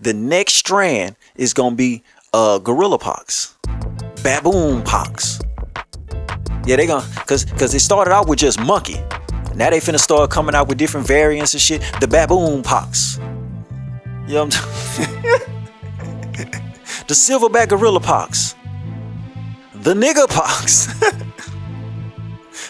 [0.00, 2.02] The next strand is gonna be
[2.32, 3.56] uh gorilla pox,
[4.22, 5.40] baboon pox.
[6.66, 9.00] Yeah, they gonna cause cause it started out with just monkey.
[9.54, 11.82] Now they finna start coming out with different variants and shit.
[12.00, 13.18] The baboon pox.
[14.26, 15.52] You know what I'm t-
[17.08, 18.56] The silverback gorilla pox.
[19.74, 20.86] The nigger pox.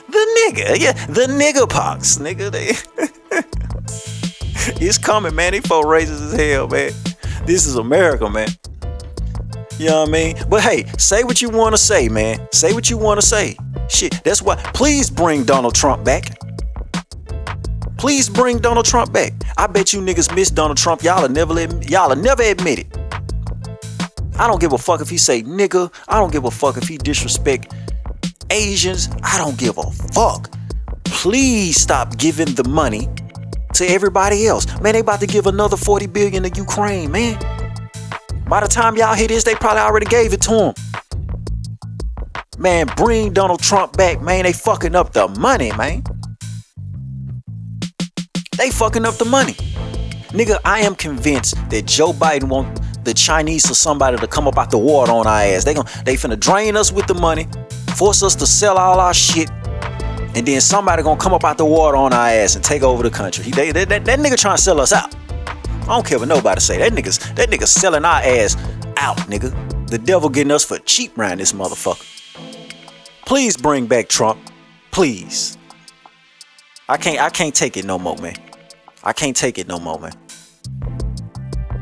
[0.09, 2.51] the nigga, yeah, the nigger pox, nigga.
[2.53, 2.73] They
[4.81, 5.53] it's coming, man.
[5.53, 6.91] They folk racist as hell, man.
[7.47, 8.49] This is America, man.
[9.79, 10.37] You know what I mean?
[10.49, 12.49] But hey, say what you want to say, man.
[12.51, 13.57] Say what you want to say.
[13.89, 14.57] Shit, that's why.
[14.75, 16.37] Please bring Donald Trump back.
[17.97, 19.35] Please bring Donald Trump back.
[19.57, 21.05] I bet you niggas miss Donald Trump.
[21.05, 22.99] Y'all will never let, y'all will never admit it.
[24.37, 25.93] I don't give a fuck if he say nigga.
[26.09, 27.73] I don't give a fuck if he disrespect
[28.51, 29.09] Asians.
[29.23, 30.51] I don't give a fuck.
[31.05, 33.09] Please stop giving the money
[33.79, 34.67] to everybody else.
[34.81, 37.39] Man, they about to give another 40 billion to Ukraine, man.
[38.49, 40.75] By the time y'all hear this, they probably already gave it to them.
[42.59, 44.45] Man, bring Donald Trump back, man.
[44.45, 46.05] They fucking up the money, man.
[48.57, 49.53] They fucking up the money.
[50.33, 54.59] Nigga, I am convinced that Joe Biden want the Chinese or somebody to come up
[54.59, 55.65] out the water on our ass.
[55.65, 57.47] They gon' they finna drain us with the money,
[57.95, 59.51] force us to sell all our shit,
[60.37, 63.03] and then somebody gonna come up out the water on our ass and take over
[63.03, 63.43] the country.
[63.43, 65.15] He, they, that, that, that nigga trying to sell us out.
[65.83, 66.77] I don't care what nobody say.
[66.79, 68.55] That nigga's that nigga selling our ass
[68.99, 69.89] out, nigga.
[69.89, 72.05] The devil getting us for cheap round this motherfucker.
[73.25, 74.39] Please bring back Trump.
[74.91, 75.57] Please.
[76.87, 78.37] I can't I can't take it no more, man.
[79.03, 80.13] I can't take it no more, man.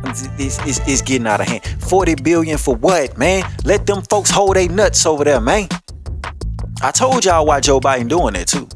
[0.07, 1.65] It's, it's, it's, getting out of hand.
[1.65, 3.51] 40 billion for what, man?
[3.65, 5.69] Let them folks hold their nuts over there, man.
[6.85, 8.69] I told y'all why Joe Biden doing that too.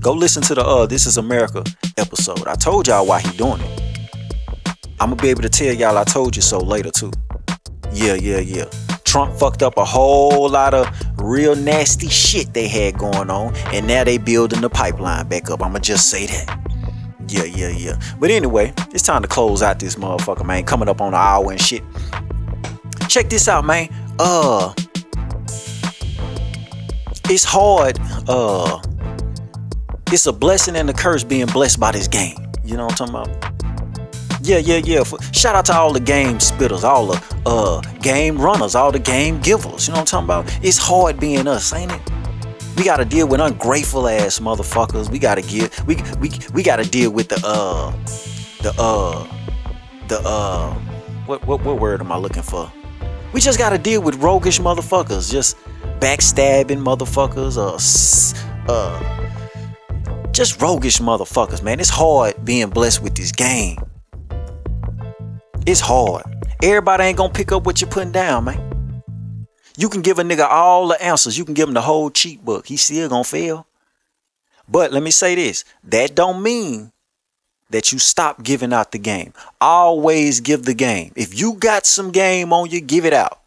[0.00, 1.64] Go listen to the uh This Is America
[1.96, 2.46] episode.
[2.46, 3.80] I told y'all why he doing it.
[5.00, 7.10] I'm gonna be able to tell y'all I told you so later too.
[7.90, 8.66] Yeah, yeah, yeah.
[9.04, 13.86] Trump fucked up a whole lot of real nasty shit they had going on, and
[13.86, 15.62] now they building the pipeline back up.
[15.62, 16.58] I'ma just say that.
[17.28, 17.98] Yeah, yeah, yeah.
[18.20, 20.64] But anyway, it's time to close out this motherfucker, man.
[20.64, 21.82] Coming up on an hour and shit.
[23.08, 23.88] Check this out, man.
[24.18, 24.74] Uh,
[27.28, 27.98] it's hard.
[28.28, 28.80] Uh,
[30.12, 32.36] it's a blessing and a curse being blessed by this game.
[32.64, 33.62] You know what I'm talking about?
[34.42, 35.04] Yeah, yeah, yeah.
[35.32, 39.40] Shout out to all the game spitters, all the uh game runners, all the game
[39.40, 39.86] givers.
[39.86, 40.64] You know what I'm talking about?
[40.64, 42.00] It's hard being us, ain't it?
[42.76, 45.10] We gotta deal with ungrateful ass motherfuckers.
[45.10, 47.92] We gotta give we we we gotta deal with the uh
[48.62, 49.26] the uh
[50.08, 50.74] the uh
[51.26, 52.70] what what what word am I looking for?
[53.32, 55.56] We just gotta deal with roguish motherfuckers, just
[56.02, 57.78] backstabbing motherfuckers, uh
[58.68, 61.78] uh just roguish motherfuckers, man.
[61.78, 63.78] It's hard being blessed with this game.
[65.64, 66.24] It's hard.
[66.60, 69.48] Everybody ain't gonna pick up what you're putting down, man.
[69.76, 71.38] You can give a nigga all the answers.
[71.38, 72.66] You can give him the whole cheat book.
[72.66, 73.68] He still gonna fail.
[74.68, 76.90] But let me say this: that don't mean
[77.70, 79.34] that you stop giving out the game.
[79.60, 81.12] Always give the game.
[81.14, 83.41] If you got some game on you, give it out.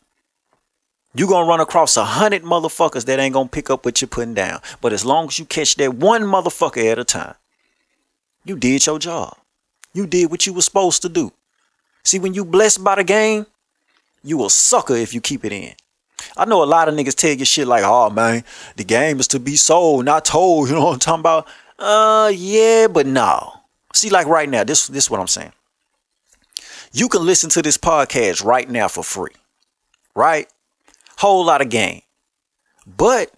[1.15, 4.33] You gonna run across a hundred motherfuckers that ain't gonna pick up what you're putting
[4.33, 4.59] down.
[4.81, 7.35] But as long as you catch that one motherfucker at a time,
[8.43, 9.37] you did your job.
[9.93, 11.31] You did what you were supposed to do.
[12.03, 13.45] See, when you blessed by the game,
[14.23, 15.73] you a sucker if you keep it in.
[16.35, 18.43] I know a lot of niggas tell you shit like, oh man,
[18.75, 20.69] the game is to be sold, not told.
[20.69, 21.47] You know what I'm talking about?
[21.79, 23.53] Uh yeah, but no.
[23.93, 25.53] See, like right now, this this is what I'm saying.
[26.91, 29.33] You can listen to this podcast right now for free.
[30.13, 30.49] Right?
[31.17, 32.01] Whole lot of game.
[32.85, 33.31] But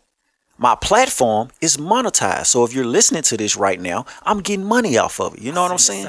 [0.57, 2.47] my platform is monetized.
[2.47, 5.41] So if you're listening to this right now, I'm getting money off of it.
[5.41, 6.07] You know what I'm saying?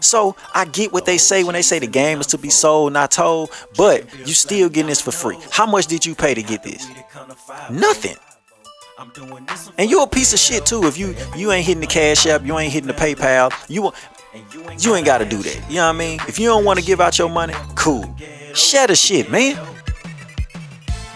[0.00, 2.92] So I get what they say when they say the game is to be sold,
[2.92, 5.38] not told, but you still getting this for free.
[5.50, 6.86] How much did you pay to get this?
[7.70, 8.16] Nothing.
[9.78, 12.44] And you're a piece of shit too if you you ain't hitting the cash app,
[12.44, 13.90] you ain't hitting the PayPal, you
[14.78, 15.64] you ain't got to do that.
[15.68, 16.20] You know what I mean?
[16.28, 18.04] If you don't want to give out your money, cool.
[18.54, 19.58] Share the shit, man.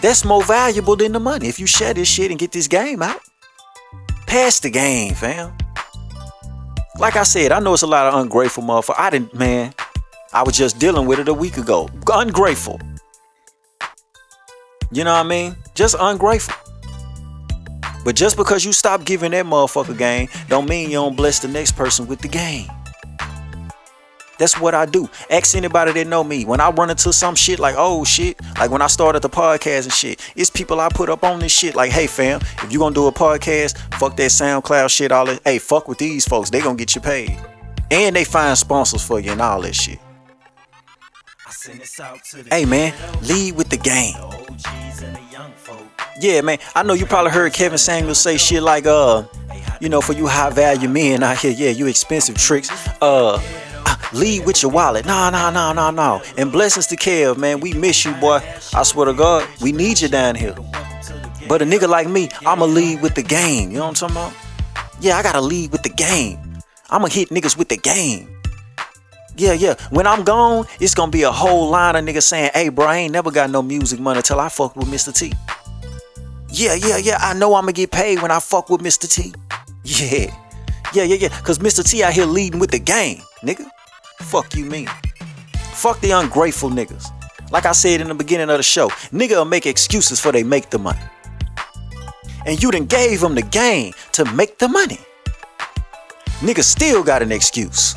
[0.01, 1.47] That's more valuable than the money.
[1.47, 3.19] If you share this shit and get this game out,
[4.27, 5.57] pass the game, fam.
[6.99, 8.99] Like I said, I know it's a lot of ungrateful motherfuckers.
[8.99, 9.73] I didn't, man.
[10.33, 11.89] I was just dealing with it a week ago.
[12.11, 12.79] Ungrateful.
[14.91, 15.55] You know what I mean?
[15.75, 16.55] Just ungrateful.
[18.05, 21.47] But just because you stop giving that motherfucker game, don't mean you don't bless the
[21.47, 22.67] next person with the game.
[24.39, 25.09] That's what I do.
[25.29, 26.45] Ask anybody that know me.
[26.45, 29.83] When I run into some shit like, oh shit, like when I started the podcast
[29.83, 31.75] and shit, it's people I put up on this shit.
[31.75, 35.41] Like, hey fam, if you gonna do a podcast, fuck that SoundCloud shit, all that.
[35.43, 36.49] Hey, fuck with these folks.
[36.49, 37.37] They gonna get you paid.
[37.89, 39.99] And they find sponsors for you and all that shit.
[42.49, 44.15] Hey man, lead with the game.
[46.19, 46.57] Yeah, man.
[46.75, 49.23] I know you probably heard Kevin Samuels say shit like, uh,
[49.79, 52.69] you know, for you high value men out here, yeah, you expensive tricks.
[53.01, 53.41] Uh,
[54.13, 55.05] lead with your wallet.
[55.05, 56.21] Nah, nah, nah, nah, nah.
[56.37, 57.59] And blessings to Kev, man.
[57.59, 58.39] We miss you, boy.
[58.73, 60.55] I swear to God, we need you down here.
[61.47, 63.71] But a nigga like me, I'ma lead with the game.
[63.71, 64.33] You know what I'm talking about?
[64.99, 66.39] Yeah, I gotta lead with the game.
[66.89, 68.29] I'ma hit niggas with the game.
[69.37, 69.75] Yeah, yeah.
[69.91, 72.97] When I'm gone, it's gonna be a whole line of niggas saying, hey, bro, I
[72.97, 75.13] ain't never got no music money till I fuck with Mr.
[75.13, 75.31] T.
[76.49, 77.17] Yeah, yeah, yeah.
[77.19, 79.09] I know I'ma get paid when I fuck with Mr.
[79.09, 79.33] T.
[79.83, 80.35] Yeah.
[80.93, 81.29] Yeah, yeah, yeah.
[81.41, 81.87] Cause Mr.
[81.87, 83.69] T out here leading with the game, nigga.
[84.19, 84.87] Fuck you mean?
[85.73, 87.05] Fuck the ungrateful niggas.
[87.51, 90.69] Like I said in the beginning of the show, nigga make excuses for they make
[90.69, 90.99] the money.
[92.45, 94.99] And you done gave them the game to make the money.
[96.39, 97.95] Nigga still got an excuse.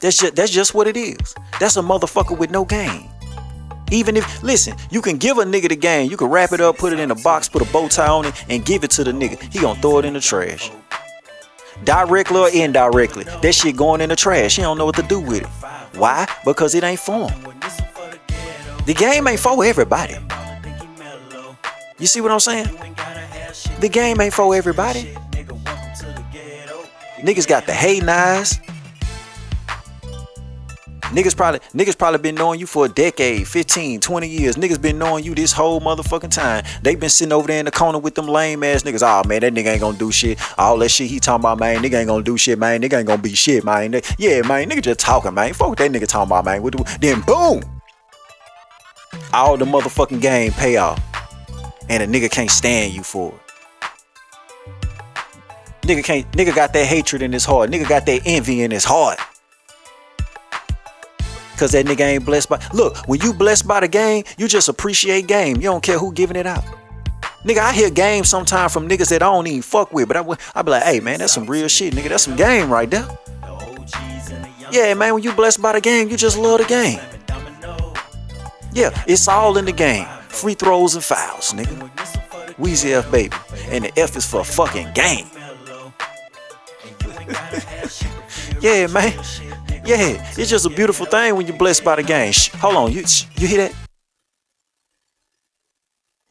[0.00, 1.34] That's just that's just what it is.
[1.58, 3.08] That's a motherfucker with no game.
[3.90, 6.76] Even if listen, you can give a nigga the game, you can wrap it up,
[6.78, 9.04] put it in a box, put a bow tie on it, and give it to
[9.04, 9.40] the nigga.
[9.52, 10.70] He gonna throw it in the trash
[11.84, 13.24] directly or indirectly.
[13.24, 14.56] That shit going in the trash.
[14.56, 15.48] He don't know what to do with it.
[15.98, 16.26] Why?
[16.44, 17.42] Because it ain't for him.
[18.86, 20.14] The game ain't for everybody.
[21.98, 22.68] You see what I'm saying?
[23.80, 25.14] The game ain't for everybody.
[27.18, 28.60] Niggas got the hating eyes.
[31.14, 34.56] Niggas probably niggas probably been knowing you for a decade, 15, 20 years.
[34.56, 36.64] Niggas been knowing you this whole motherfucking time.
[36.82, 39.04] They been sitting over there in the corner with them lame ass niggas.
[39.04, 40.40] Oh man, that nigga ain't gonna do shit.
[40.58, 41.84] All that shit he talking about, man.
[41.84, 42.82] Nigga ain't gonna do shit, man.
[42.82, 43.92] Nigga ain't gonna be shit, man.
[44.18, 44.68] Yeah, man.
[44.68, 45.54] Nigga just talking, man.
[45.54, 46.68] Fuck that nigga talking about, man.
[47.00, 47.62] Then boom,
[49.32, 51.00] all the motherfucking game pay off,
[51.88, 53.40] and a nigga can't stand you for it.
[55.82, 56.28] Nigga can't.
[56.32, 57.70] Nigga got that hatred in his heart.
[57.70, 59.20] Nigga got that envy in his heart.
[61.56, 62.60] Cause that nigga ain't blessed by.
[62.72, 65.56] Look, when you blessed by the game, you just appreciate game.
[65.56, 66.64] You don't care who giving it out.
[67.44, 70.36] Nigga, I hear game sometime from niggas that I don't even fuck with, but I
[70.54, 72.08] I be like, hey man, that's some real shit, nigga.
[72.08, 73.06] That's some game right there.
[74.72, 76.98] Yeah, man, when you blessed by the game, you just love the game.
[78.72, 80.06] Yeah, it's all in the game.
[80.28, 81.90] Free throws and fouls, nigga.
[82.58, 83.36] Weezy F baby.
[83.68, 85.28] And the F is for fucking game.
[88.60, 89.12] yeah, man.
[89.86, 92.32] Yeah, it's just a beautiful thing when you're blessed by the game.
[92.32, 93.04] Shh, hold on, you
[93.36, 93.74] you hear that?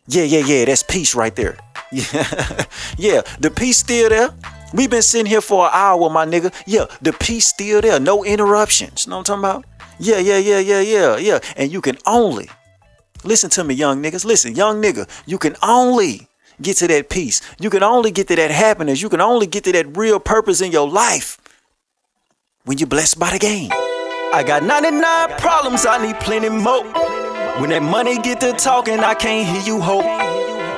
[0.07, 1.57] Yeah, yeah, yeah, that's peace right there.
[1.93, 2.65] Yeah,
[2.97, 4.29] yeah, the peace still there.
[4.73, 6.51] We've been sitting here for an hour, my nigga.
[6.65, 7.99] Yeah, the peace still there.
[7.99, 9.05] No interruptions.
[9.05, 9.65] You know what I'm talking about?
[9.99, 11.39] Yeah, yeah, yeah, yeah, yeah, yeah.
[11.55, 12.49] And you can only
[13.23, 14.25] listen to me, young niggas.
[14.25, 16.27] Listen, young nigga, you can only
[16.59, 17.41] get to that peace.
[17.59, 18.99] You can only get to that happiness.
[19.03, 21.37] You can only get to that real purpose in your life
[22.65, 23.69] when you're blessed by the game.
[24.33, 26.83] I got 99 problems, I need plenty more.
[27.59, 30.05] When that money get to talking, I can't hear you hope.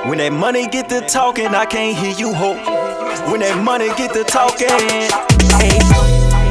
[0.08, 2.58] When that money get to talking, I can't hear you hope.
[3.30, 4.66] When that money get to talking,
[5.62, 5.78] hey.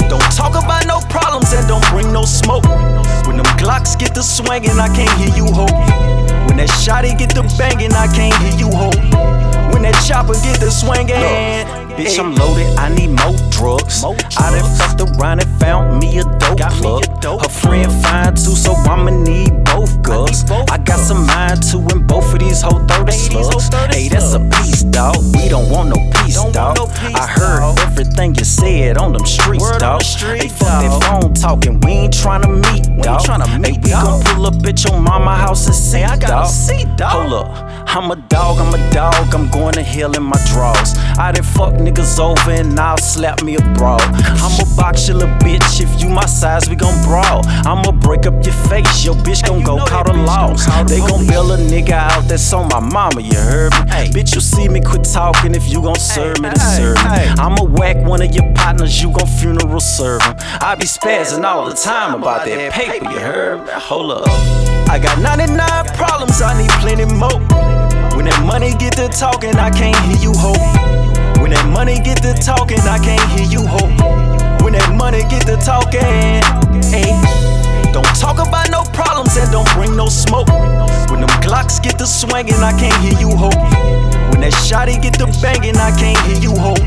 [0.07, 2.63] Don't talk about no problems and don't bring no smoke.
[3.27, 5.75] When them Glocks get to swinging, I can't hear you hope.
[6.47, 8.95] When that shotty get to banging, I can't hear you hope.
[9.73, 11.84] When that chopper get to swinging.
[11.95, 14.03] Bitch, I'm loaded, I need more drugs.
[14.03, 14.35] More drugs.
[14.37, 17.05] I done fucked around and found me a dope got plug.
[17.05, 20.43] A dope Her friend fine too, so I'ma need both girls.
[20.51, 23.69] I, I got some mind too, and both of these whole 30 slugs.
[23.95, 25.15] Hey, that's a piece, dog.
[25.35, 26.75] We don't want no peace, dog.
[26.75, 27.79] No peace, I heard dog.
[27.79, 30.01] everything you said on them streets, Word dog.
[30.01, 30.83] The street, hey, fuck dog.
[30.83, 33.21] that phone talking, we ain't tryna meet, we dog.
[33.21, 36.17] Tryna meet, hey, we gon' pull up at your mama house and see, hey, I
[36.17, 36.47] got dog.
[36.47, 37.29] See, dog.
[37.29, 37.75] Hold up.
[37.95, 40.95] I'm a dog, I'm a dog, I'm going to hell in my drawers.
[41.17, 43.97] I done fuck niggas over and I'll slap me a bra.
[44.01, 47.41] I'm a box you little bitch, if you my size, we gon' brawl.
[47.65, 50.65] I'ma break up your face, your bitch gon' go call the laws.
[50.87, 54.09] They gon' bail a nigga out that's on my mama, you heard me?
[54.09, 57.19] Bitch, you see me quit talking if you gon' serve me to serve me.
[57.37, 60.35] I'ma whack one of your partners, you gon' funeral serve him.
[60.61, 63.71] I be spazzing all the time about that paper, you heard me?
[63.73, 64.27] Hold up.
[64.89, 65.57] I got 99
[65.97, 67.39] problems, I need plenty more.
[68.15, 70.94] When that money get to talking, I can't hear you hope.
[71.45, 73.93] When that money get to talking, I can't hear you hope.
[74.65, 76.41] When that money get to talking,
[76.89, 77.13] hey.
[77.93, 80.49] Don't talk about no problems and don't bring no smoke.
[81.05, 83.53] When them Glocks get to swinging, I can't hear you hope.
[84.33, 86.81] When that shotty get to banging, I can't hear you hope.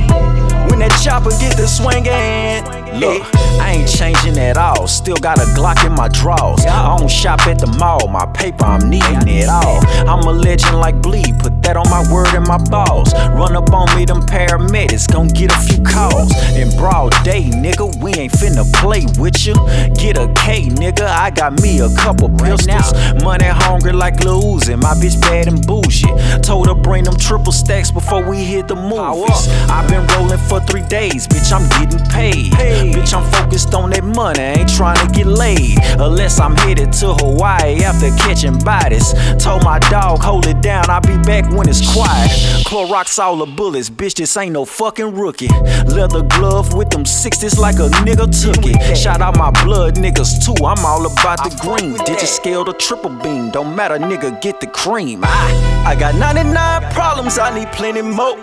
[0.66, 2.66] When that chopper get to swinging,
[2.98, 3.22] look,
[3.62, 4.88] I ain't changing at all.
[4.88, 6.66] Still got a Glock in my drawers.
[6.66, 8.08] I don't shop at the mall.
[8.08, 9.78] My paper, I'm needing it all.
[10.10, 11.38] I'm a legend like Bleed.
[11.38, 13.12] Put that on my word and my balls.
[13.34, 16.32] Run up on me, them paramedics gon' get a few calls.
[16.54, 19.54] In broad day, nigga, we ain't finna play with you.
[19.94, 21.06] Get a K, nigga.
[21.06, 22.92] I got me a couple pistols.
[23.22, 24.80] Money hungry like Lil Uzi.
[24.80, 26.08] My bitch bad and bougie.
[26.42, 29.48] Told her bring them triple stacks before we hit the movies.
[29.68, 31.52] I've been rolling for three days, bitch.
[31.52, 32.52] I'm getting paid.
[32.92, 35.78] Bitch, I'm focused on that money, ain't trying to get laid.
[35.98, 39.14] Unless I'm headed to Hawaii after catching bodies.
[39.38, 42.30] Told my dog, hold it down, I'll be back when it's quiet.
[42.66, 45.48] Clorox all the bullets, bitch, this ain't no fucking rookie.
[45.86, 48.96] Leather glove with them 60s like a nigga took it.
[48.96, 51.94] Shout out my blood niggas too, I'm all about the green.
[52.04, 53.50] Did you scale the triple beam?
[53.50, 55.20] Don't matter, nigga, get the cream.
[55.24, 58.36] I, I got 99 problems, I need plenty more.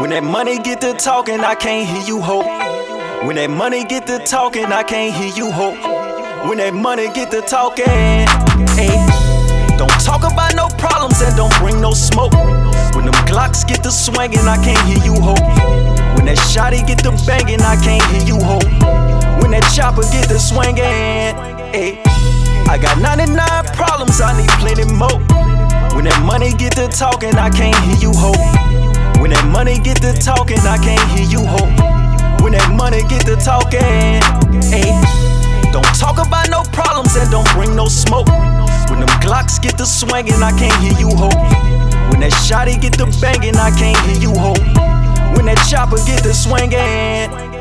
[0.00, 2.44] When that money get to talking, I can't hear you hope.
[3.24, 5.78] When that money get to talking, I can't hear you hope.
[6.48, 7.86] When that money get to talking,
[8.76, 9.15] hey.
[10.06, 12.32] Talk about no problems and don't bring no smoke.
[12.94, 15.42] When them Glocks get to swinging, I can't hear you hope.
[16.14, 18.62] When that shotty get to banging, I can't hear you hope.
[19.42, 21.34] When that chopper get to swinging,
[21.74, 21.98] hey.
[22.70, 23.34] I got 99
[23.74, 25.18] problems, I need plenty more.
[25.90, 28.38] When that money get to talking, I can't hear you hope.
[29.18, 31.74] When that money get to talking, I can't hear you hope.
[32.46, 34.22] When that money get to talking,
[34.70, 34.94] hey.
[35.74, 38.30] Don't talk about no problems and don't bring no smoke.
[38.88, 41.34] When them Glocks get to swinging, I can't hear you hope.
[42.10, 44.58] When that shotty get to banging, I can't hear you hope.
[45.36, 47.55] When that chopper get to swinging,